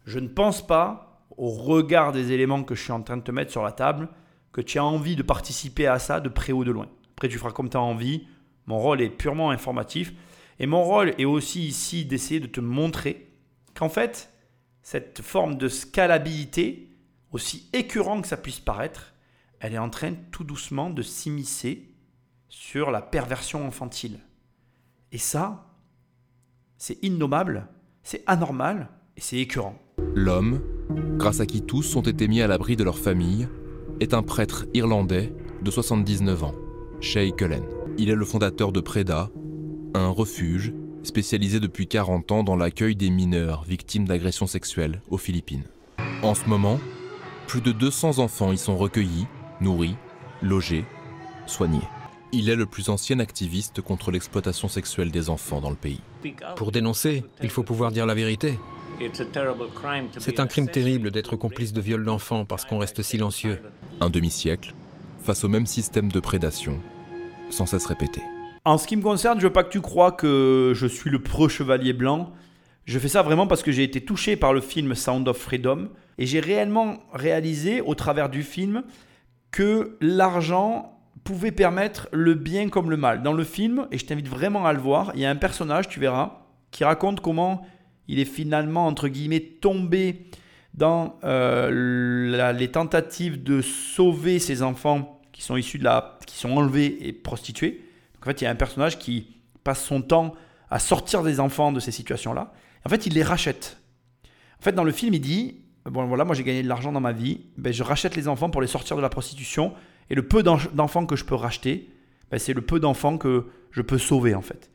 [0.06, 3.32] Je ne pense pas, au regard des éléments que je suis en train de te
[3.32, 4.10] mettre sur la table,
[4.52, 6.88] que tu as envie de participer à ça de près ou de loin.
[7.15, 8.28] Après, tu feras comme tu as envie.
[8.65, 10.13] Mon rôle est purement informatif.
[10.60, 13.28] Et mon rôle est aussi ici d'essayer de te montrer
[13.76, 14.34] qu'en fait,
[14.82, 16.89] cette forme de scalabilité,
[17.32, 19.13] aussi écœurant que ça puisse paraître,
[19.60, 21.89] elle est en train tout doucement de s'immiscer
[22.50, 24.20] sur la perversion infantile.
[25.12, 25.65] Et ça,
[26.78, 27.67] c'est innommable,
[28.04, 29.78] c'est anormal et c'est écœurant.
[30.13, 30.62] L'homme,
[31.17, 33.48] grâce à qui tous ont été mis à l'abri de leur famille,
[34.00, 36.56] est un prêtre irlandais de 79 ans,
[37.02, 37.63] Shay Cullen.
[37.98, 39.30] Il est le fondateur de Preda,
[39.96, 45.63] un refuge spécialisé depuis 40 ans dans l'accueil des mineurs victimes d'agressions sexuelles aux Philippines.
[46.22, 46.80] En ce moment,
[47.48, 49.26] plus de 200 enfants y sont recueillis,
[49.62, 49.96] nourris,
[50.41, 50.86] logés,
[51.46, 51.82] soignés.
[52.32, 56.02] Il est le plus ancien activiste contre l'exploitation sexuelle des enfants dans le pays.
[56.56, 58.60] Pour dénoncer, il faut pouvoir dire la vérité.
[60.20, 63.62] C'est un crime terrible d'être complice de viol d'enfants parce qu'on reste silencieux.
[64.02, 64.74] Un demi-siècle,
[65.24, 66.80] face au même système de prédation,
[67.50, 68.22] sans cesse répété.
[68.65, 71.22] En ce qui me concerne, je veux pas que tu crois que je suis le
[71.22, 72.34] preux chevalier blanc.
[72.86, 75.89] Je fais ça vraiment parce que j'ai été touché par le film Sound of Freedom
[76.17, 78.84] et j'ai réellement réalisé au travers du film
[79.58, 83.24] que l'argent pouvait permettre le bien comme le mal.
[83.24, 85.89] Dans le film, et je t'invite vraiment à le voir, il y a un personnage,
[85.89, 87.65] tu verras, qui raconte comment
[88.08, 90.30] il est finalement, entre guillemets, tombé
[90.76, 96.52] dans euh, les tentatives de sauver ses enfants qui sont issus de la, qui sont
[96.52, 97.84] enlevés et prostitués.
[98.13, 100.36] Donc en fait, il y a un personnage qui passe son temps
[100.70, 102.54] à sortir des enfants de ces situations-là.
[102.86, 103.80] En fait, il les rachète.
[104.60, 107.02] En fait, dans le film, il dit bon voilà, moi j'ai gagné de l'argent dans
[107.02, 109.73] ma vie, ben, je rachète les enfants pour les sortir de la prostitution,
[110.10, 111.89] et le peu d'enfants que je peux racheter,
[112.32, 114.69] ben, c'est le peu d'enfants que je peux sauver en fait.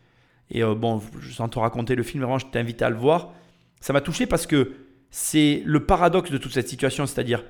[0.50, 3.32] Et euh, bon, sans te raconter le film, vraiment, je t'invite à le voir.
[3.80, 4.72] Ça m'a touché parce que
[5.10, 7.44] c'est le paradoxe de toute cette situation, c'est-à-dire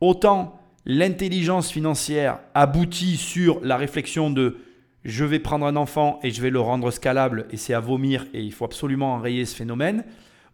[0.00, 4.58] autant l'intelligence financière aboutit sur la réflexion de
[5.04, 8.26] je vais prendre un enfant et je vais le rendre scalable et c'est à vomir
[8.34, 10.04] et il faut absolument enrayer ce phénomène,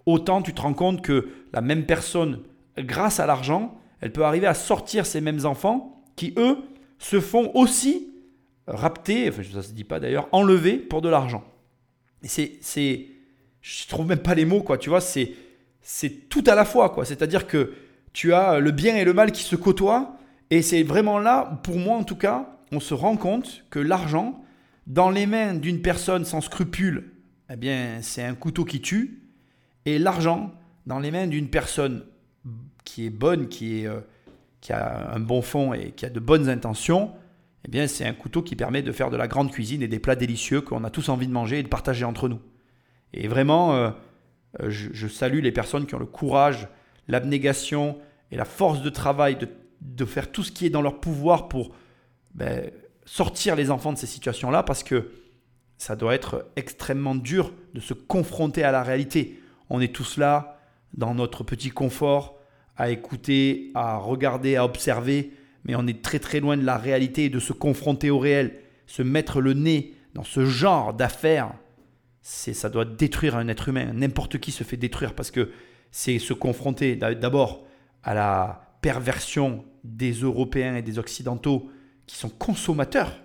[0.06, 2.40] autant tu te rends compte que la même personne,
[2.78, 6.58] grâce à l'argent, elle peut arriver à sortir ces mêmes enfants qui, eux,
[6.98, 8.08] se font aussi
[8.66, 11.44] rapter, enfin ça ne se dit pas d'ailleurs, enlever pour de l'argent
[12.28, 13.06] c'est, c'est,
[13.60, 14.78] je trouve même pas les mots, quoi.
[14.78, 15.32] Tu vois, c'est,
[15.80, 17.04] c'est tout à la fois, quoi.
[17.04, 17.72] C'est-à-dire que
[18.12, 20.16] tu as le bien et le mal qui se côtoient,
[20.50, 24.42] et c'est vraiment là, pour moi en tout cas, on se rend compte que l'argent,
[24.86, 27.12] dans les mains d'une personne sans scrupule,
[27.50, 29.22] eh bien, c'est un couteau qui tue,
[29.86, 30.52] et l'argent,
[30.86, 32.04] dans les mains d'une personne
[32.84, 34.00] qui est bonne, euh,
[34.60, 37.12] qui a un bon fond et qui a de bonnes intentions,
[37.64, 40.00] eh bien, c'est un couteau qui permet de faire de la grande cuisine et des
[40.00, 42.40] plats délicieux qu'on a tous envie de manger et de partager entre nous.
[43.12, 43.90] Et vraiment, euh,
[44.60, 46.68] euh, je, salue les personnes qui ont le courage,
[47.08, 47.98] l'abnégation
[48.30, 49.36] et la force de travail
[49.80, 51.74] de, faire tout ce qui est dans leur pouvoir pour
[52.34, 52.70] ben,
[53.04, 55.12] sortir les enfants de ces situations-là parce que
[55.78, 59.40] ça doit être extrêmement dur de se confronter à la réalité.
[59.70, 60.58] On est tous là,
[60.94, 62.38] dans notre petit confort,
[62.76, 65.32] à écouter, à regarder, à observer,
[65.64, 68.58] mais on est très très loin de la réalité et de se confronter au réel.
[68.86, 71.52] Se mettre le nez dans ce genre d'affaires,
[72.20, 73.92] c'est ça doit détruire un être humain.
[73.92, 75.50] N'importe qui se fait détruire parce que
[75.90, 77.66] c'est se confronter d'abord
[78.02, 81.70] à la perversion des Européens et des Occidentaux
[82.06, 83.20] qui sont consommateurs,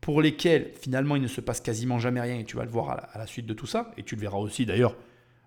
[0.00, 3.08] pour lesquels finalement il ne se passe quasiment jamais rien, et tu vas le voir
[3.12, 4.96] à la suite de tout ça, et tu le verras aussi d'ailleurs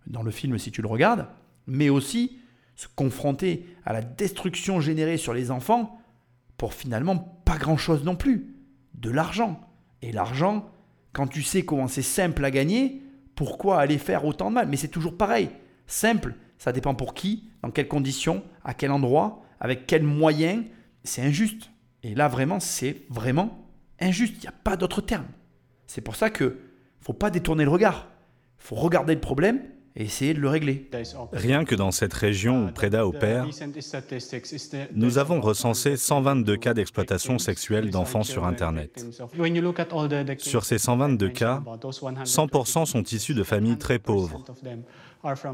[0.08, 1.28] dans le film si tu le regardes,
[1.68, 2.38] mais aussi
[2.76, 6.00] se confronter à la destruction générée sur les enfants
[6.58, 8.56] pour finalement pas grand-chose non plus.
[8.94, 9.60] De l'argent.
[10.02, 10.70] Et l'argent,
[11.14, 13.02] quand tu sais comment c'est simple à gagner,
[13.36, 14.68] pourquoi aller faire autant de mal?
[14.68, 15.50] Mais c'est toujours pareil.
[15.88, 20.64] Simple, ça dépend pour qui, dans quelles conditions, à quel endroit, avec quels moyens.
[21.04, 21.72] C'est injuste.
[22.04, 23.68] Et là, vraiment, c'est vraiment
[24.00, 24.36] injuste.
[24.38, 25.26] Il n'y a pas d'autre terme.
[25.88, 26.60] C'est pour ça que
[27.00, 28.08] faut pas détourner le regard.
[28.58, 29.62] Faut regarder le problème
[29.96, 30.90] et essayer de le régler.
[31.34, 33.48] Rien que dans cette région où Preda opère,
[34.94, 39.06] nous avons recensé 122 cas d'exploitation sexuelle d'enfants sur Internet.
[40.40, 44.44] Sur ces 122 cas, 100% sont issus de familles très pauvres,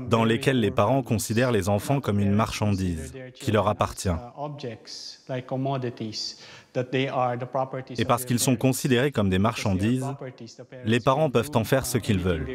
[0.10, 4.10] dans lesquelles les parents considèrent les enfants comme une marchandise qui leur appartient.
[7.98, 10.06] Et parce qu'ils sont considérés comme des marchandises,
[10.86, 12.48] les parents peuvent en faire ce qu'ils veulent,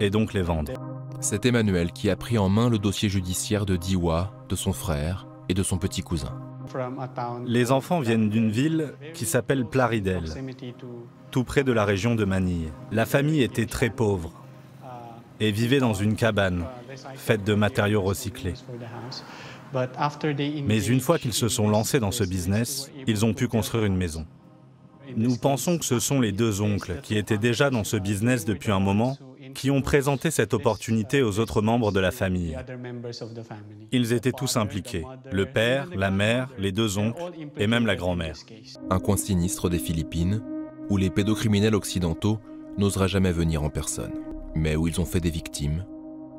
[0.00, 0.72] et donc les vendre.
[1.20, 5.26] C'est Emmanuel qui a pris en main le dossier judiciaire de Diwa, de son frère
[5.48, 6.38] et de son petit cousin.
[7.46, 10.24] Les enfants viennent d'une ville qui s'appelle Plaridel,
[11.30, 12.72] tout près de la région de Manille.
[12.90, 14.41] La famille était très pauvre
[15.42, 16.64] et vivait dans une cabane
[17.16, 18.54] faite de matériaux recyclés.
[20.64, 23.96] Mais une fois qu'ils se sont lancés dans ce business, ils ont pu construire une
[23.96, 24.24] maison.
[25.16, 28.70] Nous pensons que ce sont les deux oncles qui étaient déjà dans ce business depuis
[28.70, 29.18] un moment
[29.54, 32.56] qui ont présenté cette opportunité aux autres membres de la famille.
[33.90, 37.20] Ils étaient tous impliqués, le père, la mère, les deux oncles
[37.58, 38.36] et même la grand-mère.
[38.90, 40.40] Un coin sinistre des Philippines
[40.88, 42.38] où les pédocriminels occidentaux
[42.78, 44.12] n'oseraient jamais venir en personne,
[44.54, 45.84] mais où ils ont fait des victimes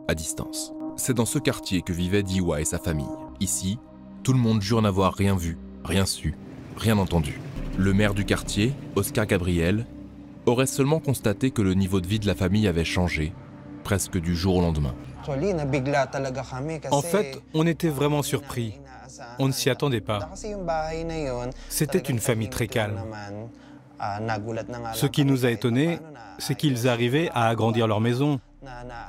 [0.07, 0.73] à distance.
[0.95, 3.05] C'est dans ce quartier que vivait Diwa et sa famille.
[3.39, 3.79] Ici,
[4.23, 6.35] tout le monde jure n'avoir rien vu, rien su,
[6.77, 7.39] rien entendu.
[7.77, 9.85] Le maire du quartier, Oscar Gabriel,
[10.45, 13.33] aurait seulement constaté que le niveau de vie de la famille avait changé,
[13.83, 14.93] presque du jour au lendemain.
[16.91, 18.79] En fait, on était vraiment surpris.
[19.39, 20.29] On ne s'y attendait pas.
[21.69, 22.99] C'était une famille très calme.
[24.93, 25.99] Ce qui nous a étonnés,
[26.37, 28.39] c'est qu'ils arrivaient à agrandir leur maison,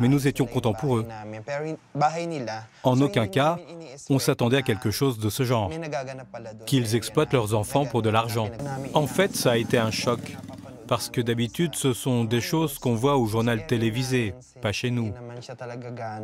[0.01, 1.07] mais nous étions contents pour eux.
[2.83, 3.59] En aucun cas,
[4.11, 5.71] on s'attendait à quelque chose de ce genre,
[6.67, 8.49] qu'ils exploitent leurs enfants pour de l'argent.
[8.95, 10.37] En fait, ça a été un choc,
[10.87, 15.13] parce que d'habitude, ce sont des choses qu'on voit au journal télévisé, pas chez nous.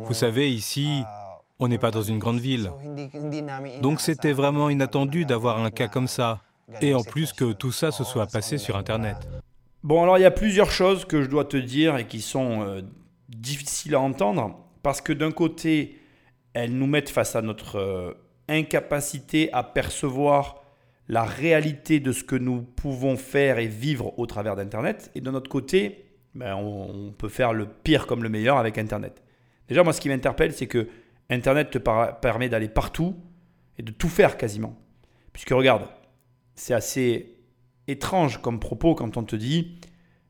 [0.03, 1.03] Vous savez, ici,
[1.59, 2.71] on n'est pas dans une grande ville.
[3.81, 6.39] Donc c'était vraiment inattendu d'avoir un cas comme ça.
[6.79, 9.17] Et en plus que tout ça se soit passé sur Internet.
[9.83, 12.61] Bon, alors il y a plusieurs choses que je dois te dire et qui sont
[12.61, 12.81] euh,
[13.29, 14.59] difficiles à entendre.
[14.83, 15.99] Parce que d'un côté,
[16.53, 18.13] elles nous mettent face à notre euh,
[18.47, 20.61] incapacité à percevoir
[21.07, 25.11] la réalité de ce que nous pouvons faire et vivre au travers d'Internet.
[25.15, 26.05] Et de notre côté,
[26.35, 29.21] ben, on, peut faire le pire comme le meilleur avec Internet.
[29.67, 30.87] Déjà, moi, ce qui m'interpelle, c'est que
[31.29, 33.15] Internet te permet d'aller partout
[33.77, 34.77] et de tout faire quasiment.
[35.33, 35.83] Puisque regarde,
[36.61, 37.39] c'est assez
[37.87, 39.79] étrange comme propos quand on te dit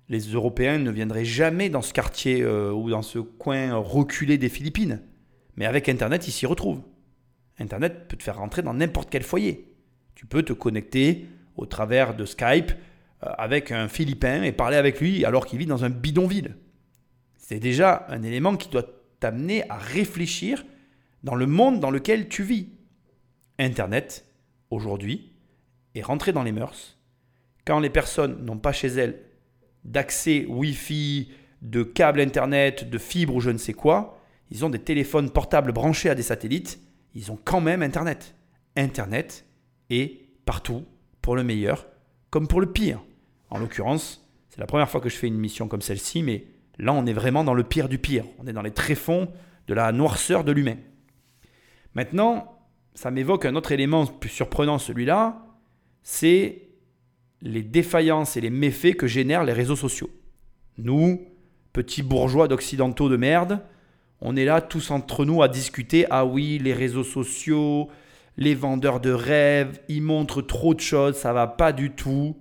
[0.07, 4.47] les Européens ne viendraient jamais dans ce quartier euh, ou dans ce coin reculé des
[4.47, 5.01] Philippines.
[5.57, 6.83] Mais avec Internet, ils s'y retrouvent.
[7.59, 9.73] Internet peut te faire rentrer dans n'importe quel foyer.
[10.15, 11.25] Tu peux te connecter
[11.57, 15.65] au travers de Skype euh, avec un Philippin et parler avec lui alors qu'il vit
[15.65, 16.55] dans un bidonville.
[17.35, 18.85] C'est déjà un élément qui doit
[19.19, 20.65] t'amener à réfléchir
[21.25, 22.69] dans le monde dans lequel tu vis.
[23.59, 24.25] Internet,
[24.69, 25.30] aujourd'hui,
[25.95, 26.97] est rentré dans les mœurs.
[27.65, 29.19] Quand les personnes n'ont pas chez elles
[29.83, 34.79] d'accès Wi-Fi, de câble Internet, de fibre ou je ne sais quoi, ils ont des
[34.79, 36.79] téléphones portables branchés à des satellites,
[37.13, 38.35] ils ont quand même Internet.
[38.75, 39.45] Internet
[39.89, 40.85] et partout
[41.21, 41.87] pour le meilleur
[42.29, 43.01] comme pour le pire.
[43.49, 46.45] En l'occurrence, c'est la première fois que je fais une mission comme celle-ci, mais
[46.79, 48.25] là on est vraiment dans le pire du pire.
[48.39, 49.31] On est dans les tréfonds
[49.67, 50.77] de la noirceur de l'humain.
[51.93, 52.57] Maintenant,
[52.93, 55.45] ça m'évoque un autre élément plus surprenant, celui-là,
[56.03, 56.69] c'est
[57.41, 60.09] les défaillances et les méfaits que génèrent les réseaux sociaux.
[60.77, 61.27] Nous,
[61.73, 63.61] petits bourgeois d'occidentaux de merde,
[64.21, 67.89] on est là tous entre nous à discuter, ah oui, les réseaux sociaux,
[68.37, 72.37] les vendeurs de rêves, ils montrent trop de choses, ça va pas du tout.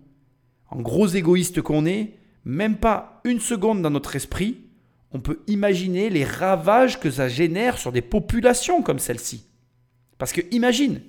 [0.70, 4.58] En gros égoïste qu'on est, même pas une seconde dans notre esprit,
[5.12, 9.46] on peut imaginer les ravages que ça génère sur des populations comme celle-ci.
[10.18, 11.00] Parce que imagine,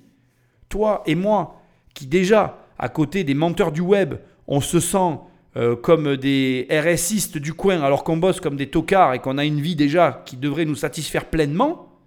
[0.69, 1.60] toi et moi,
[1.93, 4.15] qui déjà, à côté des menteurs du web,
[4.47, 5.19] on se sent
[5.57, 9.45] euh, comme des RSistes du coin alors qu'on bosse comme des tocards et qu'on a
[9.45, 11.99] une vie déjà qui devrait nous satisfaire pleinement,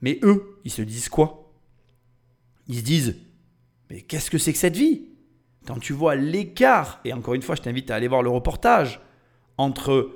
[0.00, 1.52] mais eux, ils se disent quoi?
[2.68, 3.16] Ils se disent
[3.90, 5.06] Mais qu'est-ce que c'est que cette vie?
[5.66, 9.00] Quand tu vois l'écart, et encore une fois, je t'invite à aller voir le reportage,
[9.58, 10.10] entre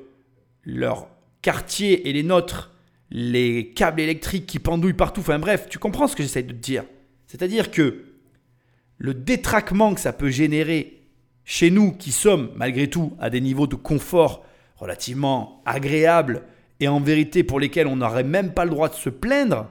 [0.65, 1.09] leur
[1.43, 2.73] quartier et les nôtres,
[3.11, 6.59] les câbles électriques qui pendouillent partout, enfin bref, tu comprends ce que j'essaie de te
[6.59, 6.85] dire.
[7.27, 8.05] C'est-à-dire que
[8.99, 11.03] le détraquement que ça peut générer
[11.45, 14.45] chez nous qui sommes malgré tout à des niveaux de confort
[14.77, 16.43] relativement agréables
[16.81, 19.69] et en vérité pour lesquels on n'aurait même pas le droit de se plaindre,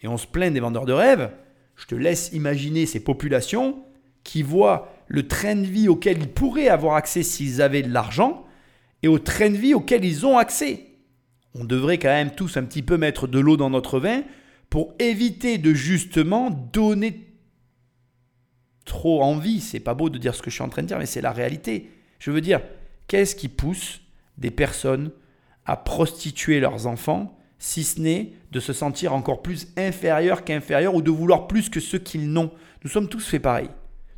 [0.00, 1.30] et on se plaint des vendeurs de rêves,
[1.76, 3.82] je te laisse imaginer ces populations
[4.24, 8.44] qui voient le train de vie auquel ils pourraient avoir accès s'ils avaient de l'argent
[9.02, 10.84] et au train de vie auquel ils ont accès.
[11.54, 14.22] On devrait quand même tous un petit peu mettre de l'eau dans notre vin
[14.70, 17.27] pour éviter de justement donner
[18.88, 19.60] trop envie.
[19.60, 21.20] C'est pas beau de dire ce que je suis en train de dire, mais c'est
[21.20, 21.90] la réalité.
[22.18, 22.60] Je veux dire,
[23.06, 24.00] qu'est-ce qui pousse
[24.36, 25.12] des personnes
[25.66, 31.02] à prostituer leurs enfants si ce n'est de se sentir encore plus inférieur qu'inférieur ou
[31.02, 32.50] de vouloir plus que ceux qu'ils n'ont?
[32.82, 33.68] Nous sommes tous faits pareil.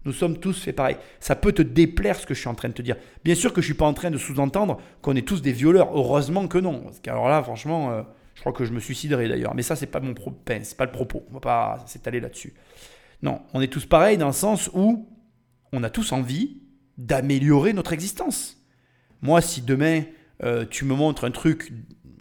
[0.06, 0.96] Nous sommes tous faits pareil.
[1.18, 2.96] Ça peut te déplaire ce que je suis en train de te dire.
[3.22, 5.52] Bien sûr que je ne suis pas en train de sous-entendre qu'on est tous des
[5.52, 5.90] violeurs.
[5.94, 6.85] Heureusement que non.
[6.85, 8.02] Parce là, franchement, euh,
[8.35, 9.54] je crois que je me suiciderai d'ailleurs.
[9.54, 10.40] Mais ça, c'est pas mon propos.
[10.46, 11.26] c'est pas le propos.
[11.30, 12.54] On va pas s'étaler là-dessus.
[13.22, 15.06] Non, on est tous pareils dans le sens où
[15.72, 16.59] on a tous envie
[16.96, 18.56] d'améliorer notre existence.
[19.22, 20.02] Moi, si demain
[20.42, 21.72] euh, tu me montres un truc,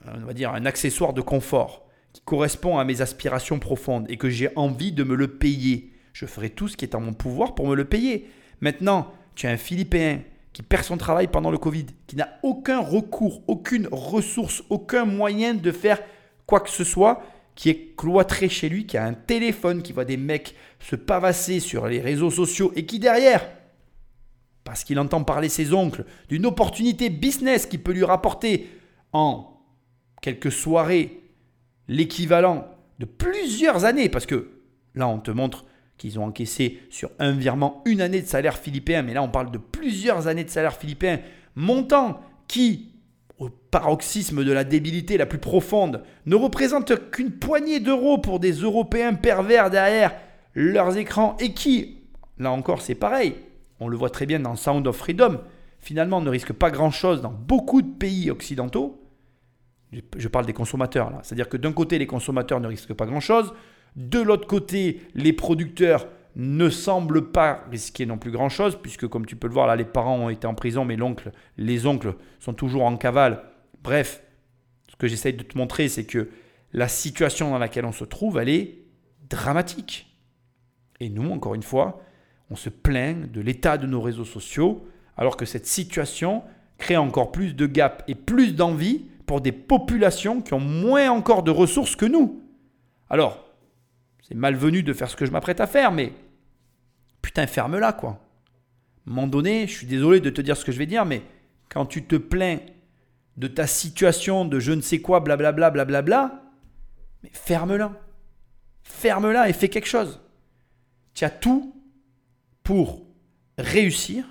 [0.05, 4.29] on va dire un accessoire de confort qui correspond à mes aspirations profondes et que
[4.29, 7.55] j'ai envie de me le payer, je ferai tout ce qui est en mon pouvoir
[7.55, 8.29] pour me le payer.
[8.61, 10.19] Maintenant, tu as un Philippin
[10.51, 15.53] qui perd son travail pendant le Covid, qui n'a aucun recours, aucune ressource, aucun moyen
[15.53, 15.99] de faire
[16.45, 17.21] quoi que ce soit,
[17.59, 21.59] qui est cloîtré chez lui, qui a un téléphone, qui voit des mecs se pavasser
[21.59, 23.45] sur les réseaux sociaux et qui derrière,
[24.63, 28.69] parce qu'il entend parler ses oncles d'une opportunité business qui peut lui rapporter
[29.11, 29.61] en
[30.21, 31.21] quelques soirées
[31.89, 32.65] l'équivalent
[32.97, 34.51] de plusieurs années, parce que
[34.95, 35.65] là on te montre
[35.97, 39.51] qu'ils ont encaissé sur un virement une année de salaire philippin, mais là on parle
[39.51, 41.19] de plusieurs années de salaire philippin,
[41.55, 42.88] montant qui,
[43.39, 48.51] au paroxysme de la débilité la plus profonde, ne représente qu'une poignée d'euros pour des
[48.51, 50.13] Européens pervers derrière
[50.53, 52.01] leurs écrans et qui,
[52.37, 53.35] là encore c'est pareil,
[53.79, 55.39] on le voit très bien dans Sound of Freedom,
[55.79, 59.01] finalement ne risque pas grand-chose dans beaucoup de pays occidentaux.
[60.17, 63.53] Je parle des consommateurs là, c'est-à-dire que d'un côté les consommateurs ne risquent pas grand-chose,
[63.95, 69.35] de l'autre côté, les producteurs ne semblent pas risquer non plus grand-chose, puisque comme tu
[69.35, 72.53] peux le voir, là, les parents ont été en prison, mais l'oncle, les oncles sont
[72.53, 73.43] toujours en cavale.
[73.83, 74.23] Bref,
[74.89, 76.29] ce que j'essaye de te montrer, c'est que
[76.71, 78.79] la situation dans laquelle on se trouve, elle est
[79.29, 80.15] dramatique.
[80.99, 82.01] Et nous, encore une fois,
[82.49, 84.87] on se plaint de l'état de nos réseaux sociaux,
[85.17, 86.43] alors que cette situation
[86.77, 91.43] crée encore plus de gap et plus d'envie pour des populations qui ont moins encore
[91.43, 92.41] de ressources que nous.
[93.09, 93.48] Alors,
[94.29, 96.13] c'est malvenu de faire ce que je m'apprête à faire, mais
[97.21, 98.11] putain, ferme-la, quoi.
[98.11, 101.03] À un moment donné, je suis désolé de te dire ce que je vais dire,
[101.03, 101.23] mais
[101.67, 102.59] quand tu te plains
[103.37, 106.43] de ta situation, de je ne sais quoi, blablabla, blablabla,
[107.23, 107.99] mais ferme-la.
[108.83, 110.21] Ferme-la et fais quelque chose.
[111.13, 111.75] Tu as tout
[112.63, 113.07] pour
[113.57, 114.25] réussir.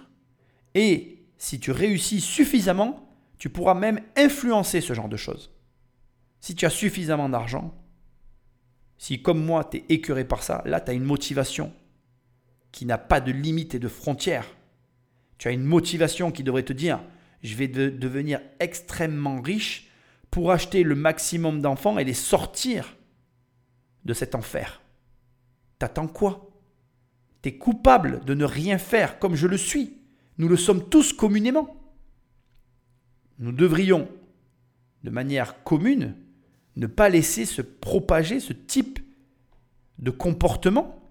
[0.74, 3.08] Et si tu réussis suffisamment,
[3.38, 5.52] tu pourras même influencer ce genre de choses.
[6.40, 7.74] Si tu as suffisamment d'argent,
[8.98, 11.72] si comme moi, tu es écœuré par ça, là, tu as une motivation
[12.72, 14.46] qui n'a pas de limite et de frontières.
[15.38, 17.00] Tu as une motivation qui devrait te dire,
[17.42, 19.88] je vais devenir extrêmement riche
[20.30, 22.96] pour acheter le maximum d'enfants et les sortir
[24.04, 24.82] de cet enfer.
[25.78, 26.50] T'attends quoi?
[27.42, 29.96] Tu es coupable de ne rien faire comme je le suis.
[30.38, 31.76] Nous le sommes tous communément.
[33.38, 34.08] Nous devrions,
[35.04, 36.16] de manière commune,
[36.78, 39.00] ne pas laisser se propager ce type
[39.98, 41.02] de comportement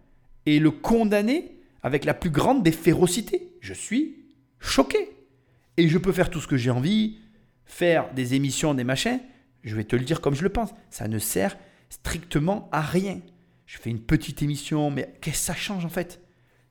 [0.45, 3.53] et le condamner avec la plus grande des férocités.
[3.59, 4.25] Je suis
[4.59, 5.09] choqué.
[5.75, 7.19] Et je peux faire tout ce que j'ai envie,
[7.65, 9.19] faire des émissions, des machins.
[9.63, 10.73] Je vais te le dire comme je le pense.
[10.89, 11.57] Ça ne sert
[11.89, 13.19] strictement à rien.
[13.65, 16.21] Je fais une petite émission, mais qu'est-ce que ça change en fait?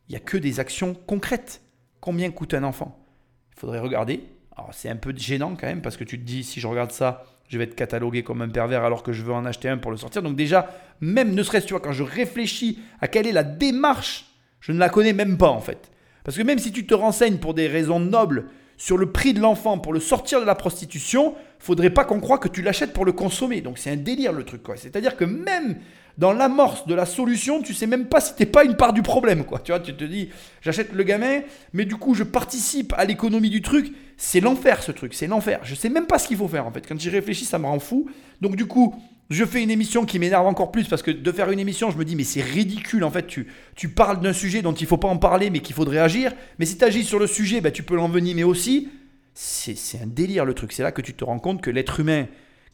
[0.09, 1.63] Il n'y a que des actions concrètes.
[2.01, 3.07] Combien coûte un enfant?
[3.55, 4.25] Il faudrait regarder.
[4.57, 6.93] Alors c'est un peu gênant quand même parce que tu te dis si je regarde
[6.93, 9.79] ça, je vais être catalogué comme un pervers alors que je veux en acheter un
[9.79, 10.23] pour le sortir.
[10.23, 10.69] Donc déjà,
[11.01, 14.27] même ne serait-ce, vois, quand je réfléchis à quelle est la démarche,
[14.61, 15.91] je ne la connais même pas en fait.
[16.25, 19.41] Parce que même si tu te renseignes pour des raisons nobles sur le prix de
[19.41, 23.05] l'enfant pour le sortir de la prostitution, faudrait pas qu'on croit que tu l'achètes pour
[23.05, 23.61] le consommer.
[23.61, 24.77] Donc c'est un délire le truc quoi.
[24.77, 25.79] C'est-à-dire que même
[26.19, 29.03] dans l'amorce de la solution, tu sais même pas si t'es pas une part du
[29.03, 29.59] problème quoi.
[29.59, 30.31] Tu vois, tu te dis
[30.63, 33.93] j'achète le gamin, mais du coup je participe à l'économie du truc.
[34.17, 35.61] C'est l'enfer ce truc, c'est l'enfer.
[35.63, 36.87] Je sais même pas ce qu'il faut faire en fait.
[36.87, 38.09] Quand j'y réfléchis, ça me rend fou.
[38.41, 38.95] Donc du coup,
[39.29, 41.99] je fais une émission qui m'énerve encore plus parce que de faire une émission, je
[41.99, 43.27] me dis mais c'est ridicule en fait.
[43.27, 46.33] Tu, tu parles d'un sujet dont il faut pas en parler mais qu'il faudrait agir.
[46.59, 48.89] Mais si tu agis sur le sujet, bah, tu peux l'envenimer aussi.
[49.35, 50.73] C'est un délire le truc.
[50.73, 52.27] C'est là que tu te rends compte que l'être humain,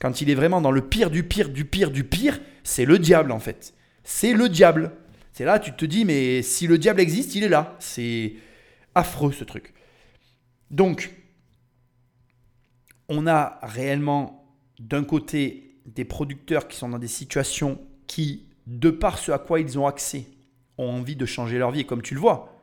[0.03, 2.99] quand il est vraiment dans le pire du pire du pire du pire, c'est le
[2.99, 3.73] diable en fait.
[4.03, 4.91] C'est le diable.
[5.31, 7.77] C'est là tu te dis mais si le diable existe, il est là.
[7.79, 8.35] C'est
[8.97, 9.75] affreux ce truc.
[10.73, 11.15] Donc
[13.09, 14.45] on a réellement
[14.81, 19.61] d'un côté des producteurs qui sont dans des situations qui, de par ce à quoi
[19.61, 20.27] ils ont accès,
[20.79, 21.87] ont envie de changer leur vie.
[21.87, 22.61] Comme tu le vois,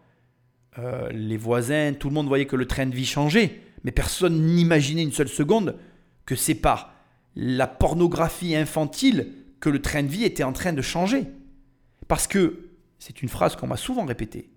[0.78, 4.46] euh, les voisins, tout le monde voyait que le train de vie changeait, mais personne
[4.46, 5.78] n'imaginait une seule seconde
[6.26, 6.99] que c'est par
[7.42, 9.32] la pornographie infantile
[9.62, 11.26] que le train de vie était en train de changer.
[12.10, 14.52] Parce que, c'est une phrase qu'on m'a souvent répétée,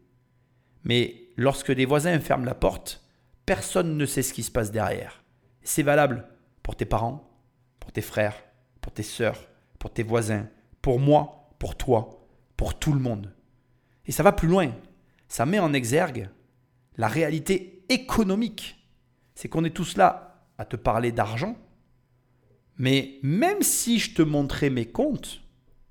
[0.82, 3.04] mais lorsque des voisins ferment la porte,
[3.46, 5.22] personne ne sait ce qui se passe derrière.
[5.62, 6.26] C'est valable
[6.64, 7.30] pour tes parents,
[7.78, 8.34] pour tes frères,
[8.80, 9.40] pour tes sœurs,
[9.78, 10.48] pour tes voisins,
[10.80, 12.26] pour moi, pour toi,
[12.56, 13.32] pour tout le monde.
[14.06, 14.72] Et ça va plus loin.
[15.28, 16.30] Ça met en exergue
[16.96, 18.84] la réalité économique.
[19.36, 21.56] C'est qu'on est tous là à te parler d'argent,
[22.78, 25.40] mais même si je te montrais mes comptes,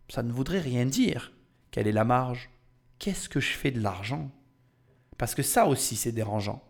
[0.10, 1.32] ça ne voudrait rien dire.
[1.72, 2.50] Quelle est la marge?
[3.00, 4.30] Qu'est-ce que je fais de l'argent?
[5.18, 6.64] Parce que ça aussi, c'est dérangeant.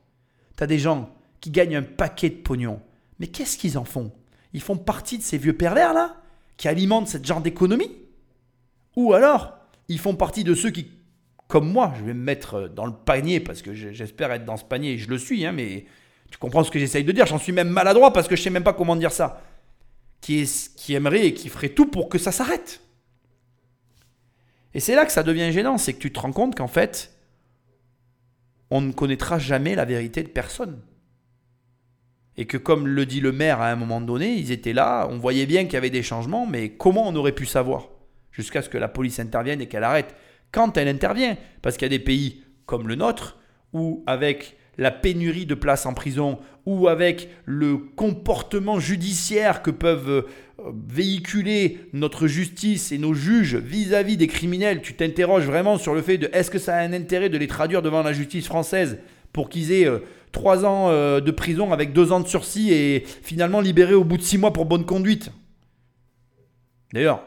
[0.57, 2.81] Tu as des gens qui gagnent un paquet de pognon.
[3.19, 4.11] Mais qu'est-ce qu'ils en font?
[4.53, 6.21] Ils font partie de ces vieux pervers là
[6.57, 7.91] qui alimentent ce genre d'économie?
[8.95, 9.57] Ou alors,
[9.87, 10.91] ils font partie de ceux qui,
[11.47, 14.65] comme moi, je vais me mettre dans le panier parce que j'espère être dans ce
[14.65, 15.85] panier, je le suis, hein, mais
[16.29, 18.49] tu comprends ce que j'essaye de dire, j'en suis même maladroit parce que je sais
[18.49, 19.41] même pas comment dire ça.
[20.21, 22.81] Qui, est, qui aimerait et qui ferait tout pour que ça s'arrête.
[24.73, 27.13] Et c'est là que ça devient gênant, c'est que tu te rends compte qu'en fait,
[28.69, 30.81] on ne connaîtra jamais la vérité de personne.
[32.37, 35.17] Et que comme le dit le maire à un moment donné, ils étaient là, on
[35.17, 37.89] voyait bien qu'il y avait des changements, mais comment on aurait pu savoir
[38.31, 40.15] Jusqu'à ce que la police intervienne et qu'elle arrête.
[40.51, 43.37] Quand elle intervient, parce qu'il y a des pays comme le nôtre,
[43.73, 50.09] où avec la pénurie de places en prison ou avec le comportement judiciaire que peuvent
[50.09, 50.23] euh,
[50.87, 56.17] véhiculer notre justice et nos juges vis-à-vis des criminels, tu t'interroges vraiment sur le fait
[56.17, 58.97] de est-ce que ça a un intérêt de les traduire devant la justice française
[59.33, 59.99] pour qu'ils aient euh,
[60.31, 64.17] trois ans euh, de prison avec deux ans de sursis et finalement libérés au bout
[64.17, 65.31] de six mois pour bonne conduite?
[66.91, 67.23] D'ailleurs,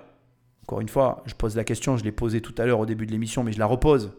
[0.65, 3.07] encore une fois, je pose la question, je l'ai posée tout à l'heure au début
[3.07, 4.13] de l'émission, mais je la repose.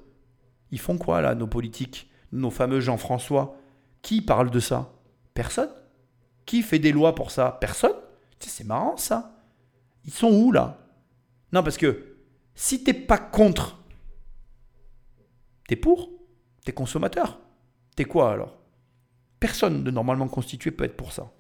[0.71, 2.09] Ils font quoi là, nos politiques?
[2.36, 3.57] Nos fameux Jean-François,
[4.01, 4.93] qui parle de ça?
[5.33, 5.69] Personne.
[6.45, 7.57] Qui fait des lois pour ça?
[7.59, 7.95] Personne.
[8.39, 9.36] C'est marrant ça.
[10.03, 10.77] Ils sont où là?
[11.51, 12.15] Non, parce que
[12.53, 13.79] si t'es pas contre,
[15.67, 16.11] t'es pour
[16.63, 17.39] T'es consommateur
[17.95, 18.57] T'es quoi alors?
[19.39, 21.31] Personne de normalement constitué peut être pour ça.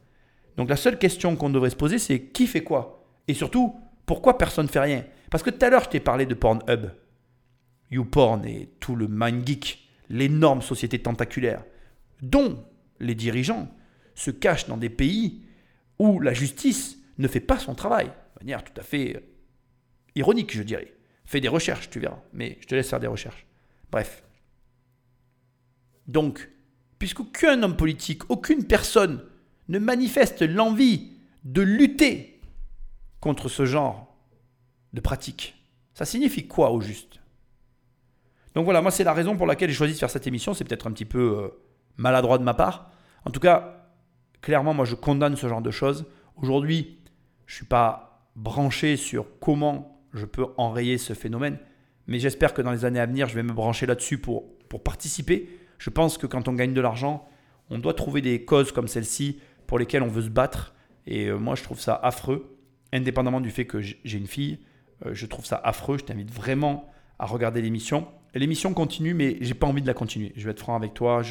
[0.55, 3.03] Donc la seule question qu'on devrait se poser, c'est qui fait quoi?
[3.27, 3.75] Et surtout,
[4.05, 5.03] pourquoi personne ne fait rien?
[5.31, 6.91] Parce que tout à l'heure, je t'ai parlé de Pornhub.
[7.91, 11.63] YouPorn et tout le mind geek l'énorme société tentaculaire,
[12.21, 12.63] dont
[12.99, 13.69] les dirigeants
[14.13, 15.43] se cachent dans des pays
[15.99, 19.19] où la justice ne fait pas son travail, de manière tout à fait euh,
[20.15, 20.93] ironique, je dirais.
[21.25, 23.45] Fais des recherches, tu verras, mais je te laisse faire des recherches.
[23.91, 24.23] Bref.
[26.07, 26.49] Donc,
[26.99, 29.23] puisqu'aucun homme politique, aucune personne
[29.69, 32.41] ne manifeste l'envie de lutter
[33.19, 34.15] contre ce genre
[34.93, 35.55] de pratique,
[35.93, 37.19] ça signifie quoi au juste?
[38.55, 40.53] Donc voilà, moi c'est la raison pour laquelle j'ai choisi de faire cette émission.
[40.53, 41.47] C'est peut-être un petit peu euh,
[41.97, 42.89] maladroit de ma part.
[43.25, 43.89] En tout cas,
[44.41, 46.05] clairement, moi je condamne ce genre de choses.
[46.37, 46.99] Aujourd'hui,
[47.45, 51.57] je ne suis pas branché sur comment je peux enrayer ce phénomène,
[52.07, 54.83] mais j'espère que dans les années à venir, je vais me brancher là-dessus pour, pour
[54.83, 55.49] participer.
[55.77, 57.27] Je pense que quand on gagne de l'argent,
[57.69, 60.73] on doit trouver des causes comme celle-ci pour lesquelles on veut se battre.
[61.07, 62.57] Et euh, moi, je trouve ça affreux,
[62.93, 64.59] indépendamment du fait que j'ai une fille.
[65.05, 65.97] Euh, je trouve ça affreux.
[65.97, 66.89] Je t'invite vraiment
[67.19, 68.07] à regarder l'émission.
[68.35, 70.33] L'émission continue, mais j'ai pas envie de la continuer.
[70.35, 71.21] Je vais être franc avec toi.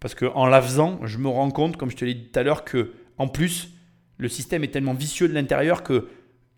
[0.00, 2.42] Parce qu'en la faisant, je me rends compte, comme je te l'ai dit tout à
[2.42, 3.70] l'heure, que en plus,
[4.18, 6.02] le système est tellement vicieux de l'intérieur qu'il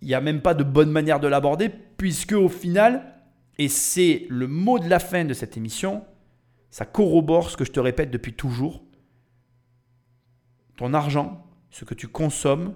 [0.03, 3.15] n'y a même pas de bonne manière de l'aborder, puisque au final,
[3.59, 6.05] et c'est le mot de la fin de cette émission,
[6.71, 8.83] ça corrobore ce que je te répète depuis toujours.
[10.77, 12.75] Ton argent, ce que tu consommes,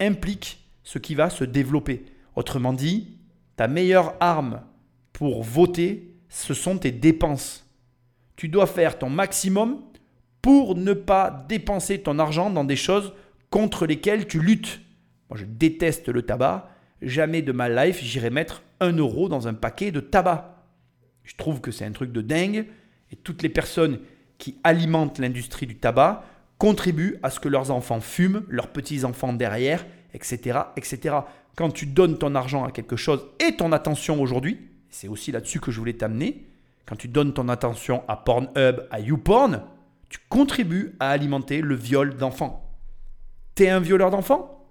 [0.00, 2.04] implique ce qui va se développer.
[2.34, 3.18] Autrement dit,
[3.56, 4.62] ta meilleure arme
[5.16, 7.64] pour voter, ce sont tes dépenses.
[8.36, 9.82] Tu dois faire ton maximum
[10.42, 13.14] pour ne pas dépenser ton argent dans des choses
[13.48, 14.82] contre lesquelles tu luttes.
[15.30, 16.68] Moi, je déteste le tabac.
[17.00, 20.66] Jamais de ma life, j'irai mettre un euro dans un paquet de tabac.
[21.24, 22.66] Je trouve que c'est un truc de dingue.
[23.10, 24.00] Et toutes les personnes
[24.36, 26.24] qui alimentent l'industrie du tabac
[26.58, 31.16] contribuent à ce que leurs enfants fument, leurs petits-enfants derrière, etc., etc.
[31.56, 35.60] Quand tu donnes ton argent à quelque chose et ton attention aujourd'hui, c'est aussi là-dessus
[35.60, 36.46] que je voulais t'amener.
[36.86, 39.62] Quand tu donnes ton attention à Pornhub, à YouPorn,
[40.08, 42.70] tu contribues à alimenter le viol d'enfants.
[43.54, 44.64] T'es un violeur d'enfants?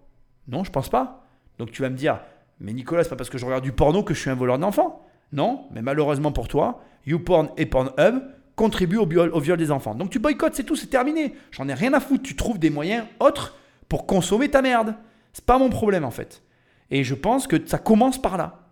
[0.47, 1.25] Non, je pense pas.
[1.57, 2.19] Donc tu vas me dire,
[2.59, 4.59] mais Nicolas, c'est pas parce que je regarde du porno que je suis un voleur
[4.59, 5.05] d'enfants?
[5.31, 8.21] Non, mais malheureusement pour toi, YouPorn et Pornhub
[8.55, 9.95] contribuent au viol, au viol des enfants.
[9.95, 11.35] Donc tu boycottes, c'est tout, c'est terminé.
[11.51, 12.23] J'en ai rien à foutre.
[12.23, 13.57] Tu trouves des moyens autres
[13.89, 14.95] pour consommer ta merde.
[15.33, 16.41] C'est pas mon problème en fait.
[16.91, 18.64] Et je pense que ça commence par là.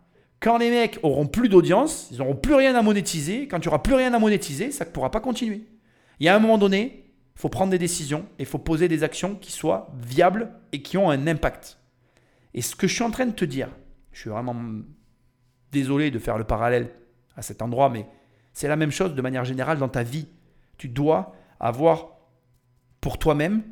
[0.44, 3.48] Quand les mecs auront plus d'audience, ils n'auront plus rien à monétiser.
[3.48, 5.70] Quand tu n'auras plus rien à monétiser, ça ne pourra pas continuer.
[6.20, 8.90] Il y a un moment donné, il faut prendre des décisions et il faut poser
[8.90, 11.80] des actions qui soient viables et qui ont un impact.
[12.54, 13.70] Et ce que je suis en train de te dire,
[14.12, 14.54] je suis vraiment
[15.72, 16.90] désolé de faire le parallèle
[17.38, 18.06] à cet endroit, mais
[18.52, 20.28] c'est la même chose de manière générale dans ta vie.
[20.78, 22.18] Tu dois avoir
[23.00, 23.64] pour toi-même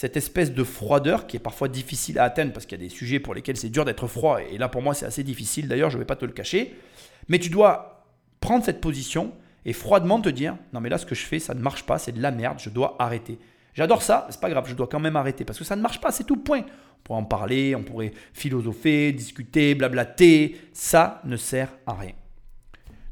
[0.00, 2.88] cette espèce de froideur qui est parfois difficile à atteindre parce qu'il y a des
[2.88, 4.40] sujets pour lesquels c'est dur d'être froid.
[4.40, 5.68] Et là, pour moi, c'est assez difficile.
[5.68, 6.74] D'ailleurs, je ne vais pas te le cacher.
[7.28, 8.06] Mais tu dois
[8.40, 9.34] prendre cette position
[9.66, 11.98] et froidement te dire non, mais là, ce que je fais, ça ne marche pas,
[11.98, 13.38] c'est de la merde, je dois arrêter.
[13.74, 16.00] J'adore ça, c'est pas grave, je dois quand même arrêter parce que ça ne marche
[16.00, 16.60] pas, c'est tout point.
[16.60, 20.56] On pourrait en parler, on pourrait philosopher, discuter, blablater.
[20.72, 22.12] Ça ne sert à rien.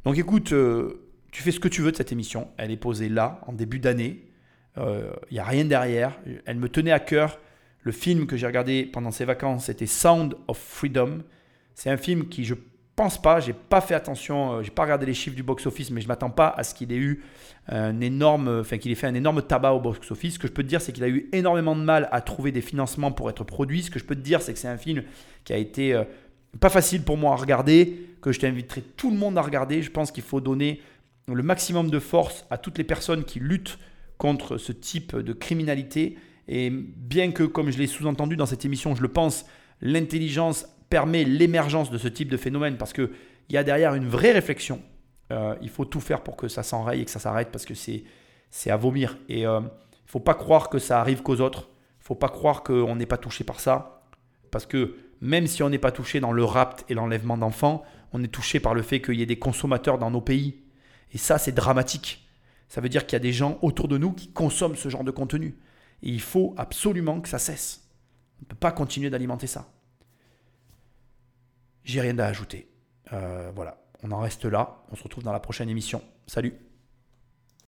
[0.05, 2.49] Donc écoute, euh, tu fais ce que tu veux de cette émission.
[2.57, 4.28] Elle est posée là, en début d'année.
[4.79, 6.19] Il euh, n'y a rien derrière.
[6.47, 7.39] Elle me tenait à cœur.
[7.83, 11.19] Le film que j'ai regardé pendant ces vacances, c'était Sound of Freedom.
[11.75, 12.55] C'est un film qui, je
[12.97, 16.01] pense pas, j'ai pas fait attention, euh, j'ai pas regardé les chiffres du box-office, mais
[16.01, 17.23] je m'attends pas à ce qu'il ait eu
[17.69, 20.35] un énorme, enfin qu'il ait fait un énorme tabac au box-office.
[20.35, 22.51] Ce que je peux te dire, c'est qu'il a eu énormément de mal à trouver
[22.51, 23.83] des financements pour être produit.
[23.83, 25.03] Ce que je peux te dire, c'est que c'est un film
[25.45, 26.05] qui a été euh,
[26.61, 29.83] pas facile pour moi à regarder, que je t'inviterai tout le monde à regarder.
[29.83, 30.81] Je pense qu'il faut donner
[31.29, 33.79] le maximum de force à toutes les personnes qui luttent
[34.19, 36.19] contre ce type de criminalité.
[36.49, 39.47] Et bien que, comme je l'ai sous-entendu dans cette émission, je le pense,
[39.81, 43.11] l'intelligence permet l'émergence de ce type de phénomène parce qu'il
[43.51, 44.83] y a derrière une vraie réflexion.
[45.31, 47.75] Euh, il faut tout faire pour que ça s'enraye et que ça s'arrête parce que
[47.75, 48.05] c'est,
[48.51, 49.19] c'est à vomir.
[49.29, 51.69] Et euh, il ne faut pas croire que ça arrive qu'aux autres.
[51.99, 54.03] Il ne faut pas croire qu'on n'est pas touché par ça.
[54.51, 58.23] Parce que même si on n'est pas touché dans le rapt et l'enlèvement d'enfants, on
[58.23, 60.63] est touché par le fait qu'il y ait des consommateurs dans nos pays.
[61.13, 62.28] Et ça, c'est dramatique.
[62.69, 65.05] Ça veut dire qu'il y a des gens autour de nous qui consomment ce genre
[65.05, 65.59] de contenu.
[66.03, 67.89] Et il faut absolument que ça cesse.
[68.41, 69.73] On ne peut pas continuer d'alimenter ça.
[71.85, 72.69] J'ai rien à ajouter.
[73.13, 74.85] Euh, voilà, on en reste là.
[74.91, 76.03] On se retrouve dans la prochaine émission.
[76.27, 76.55] Salut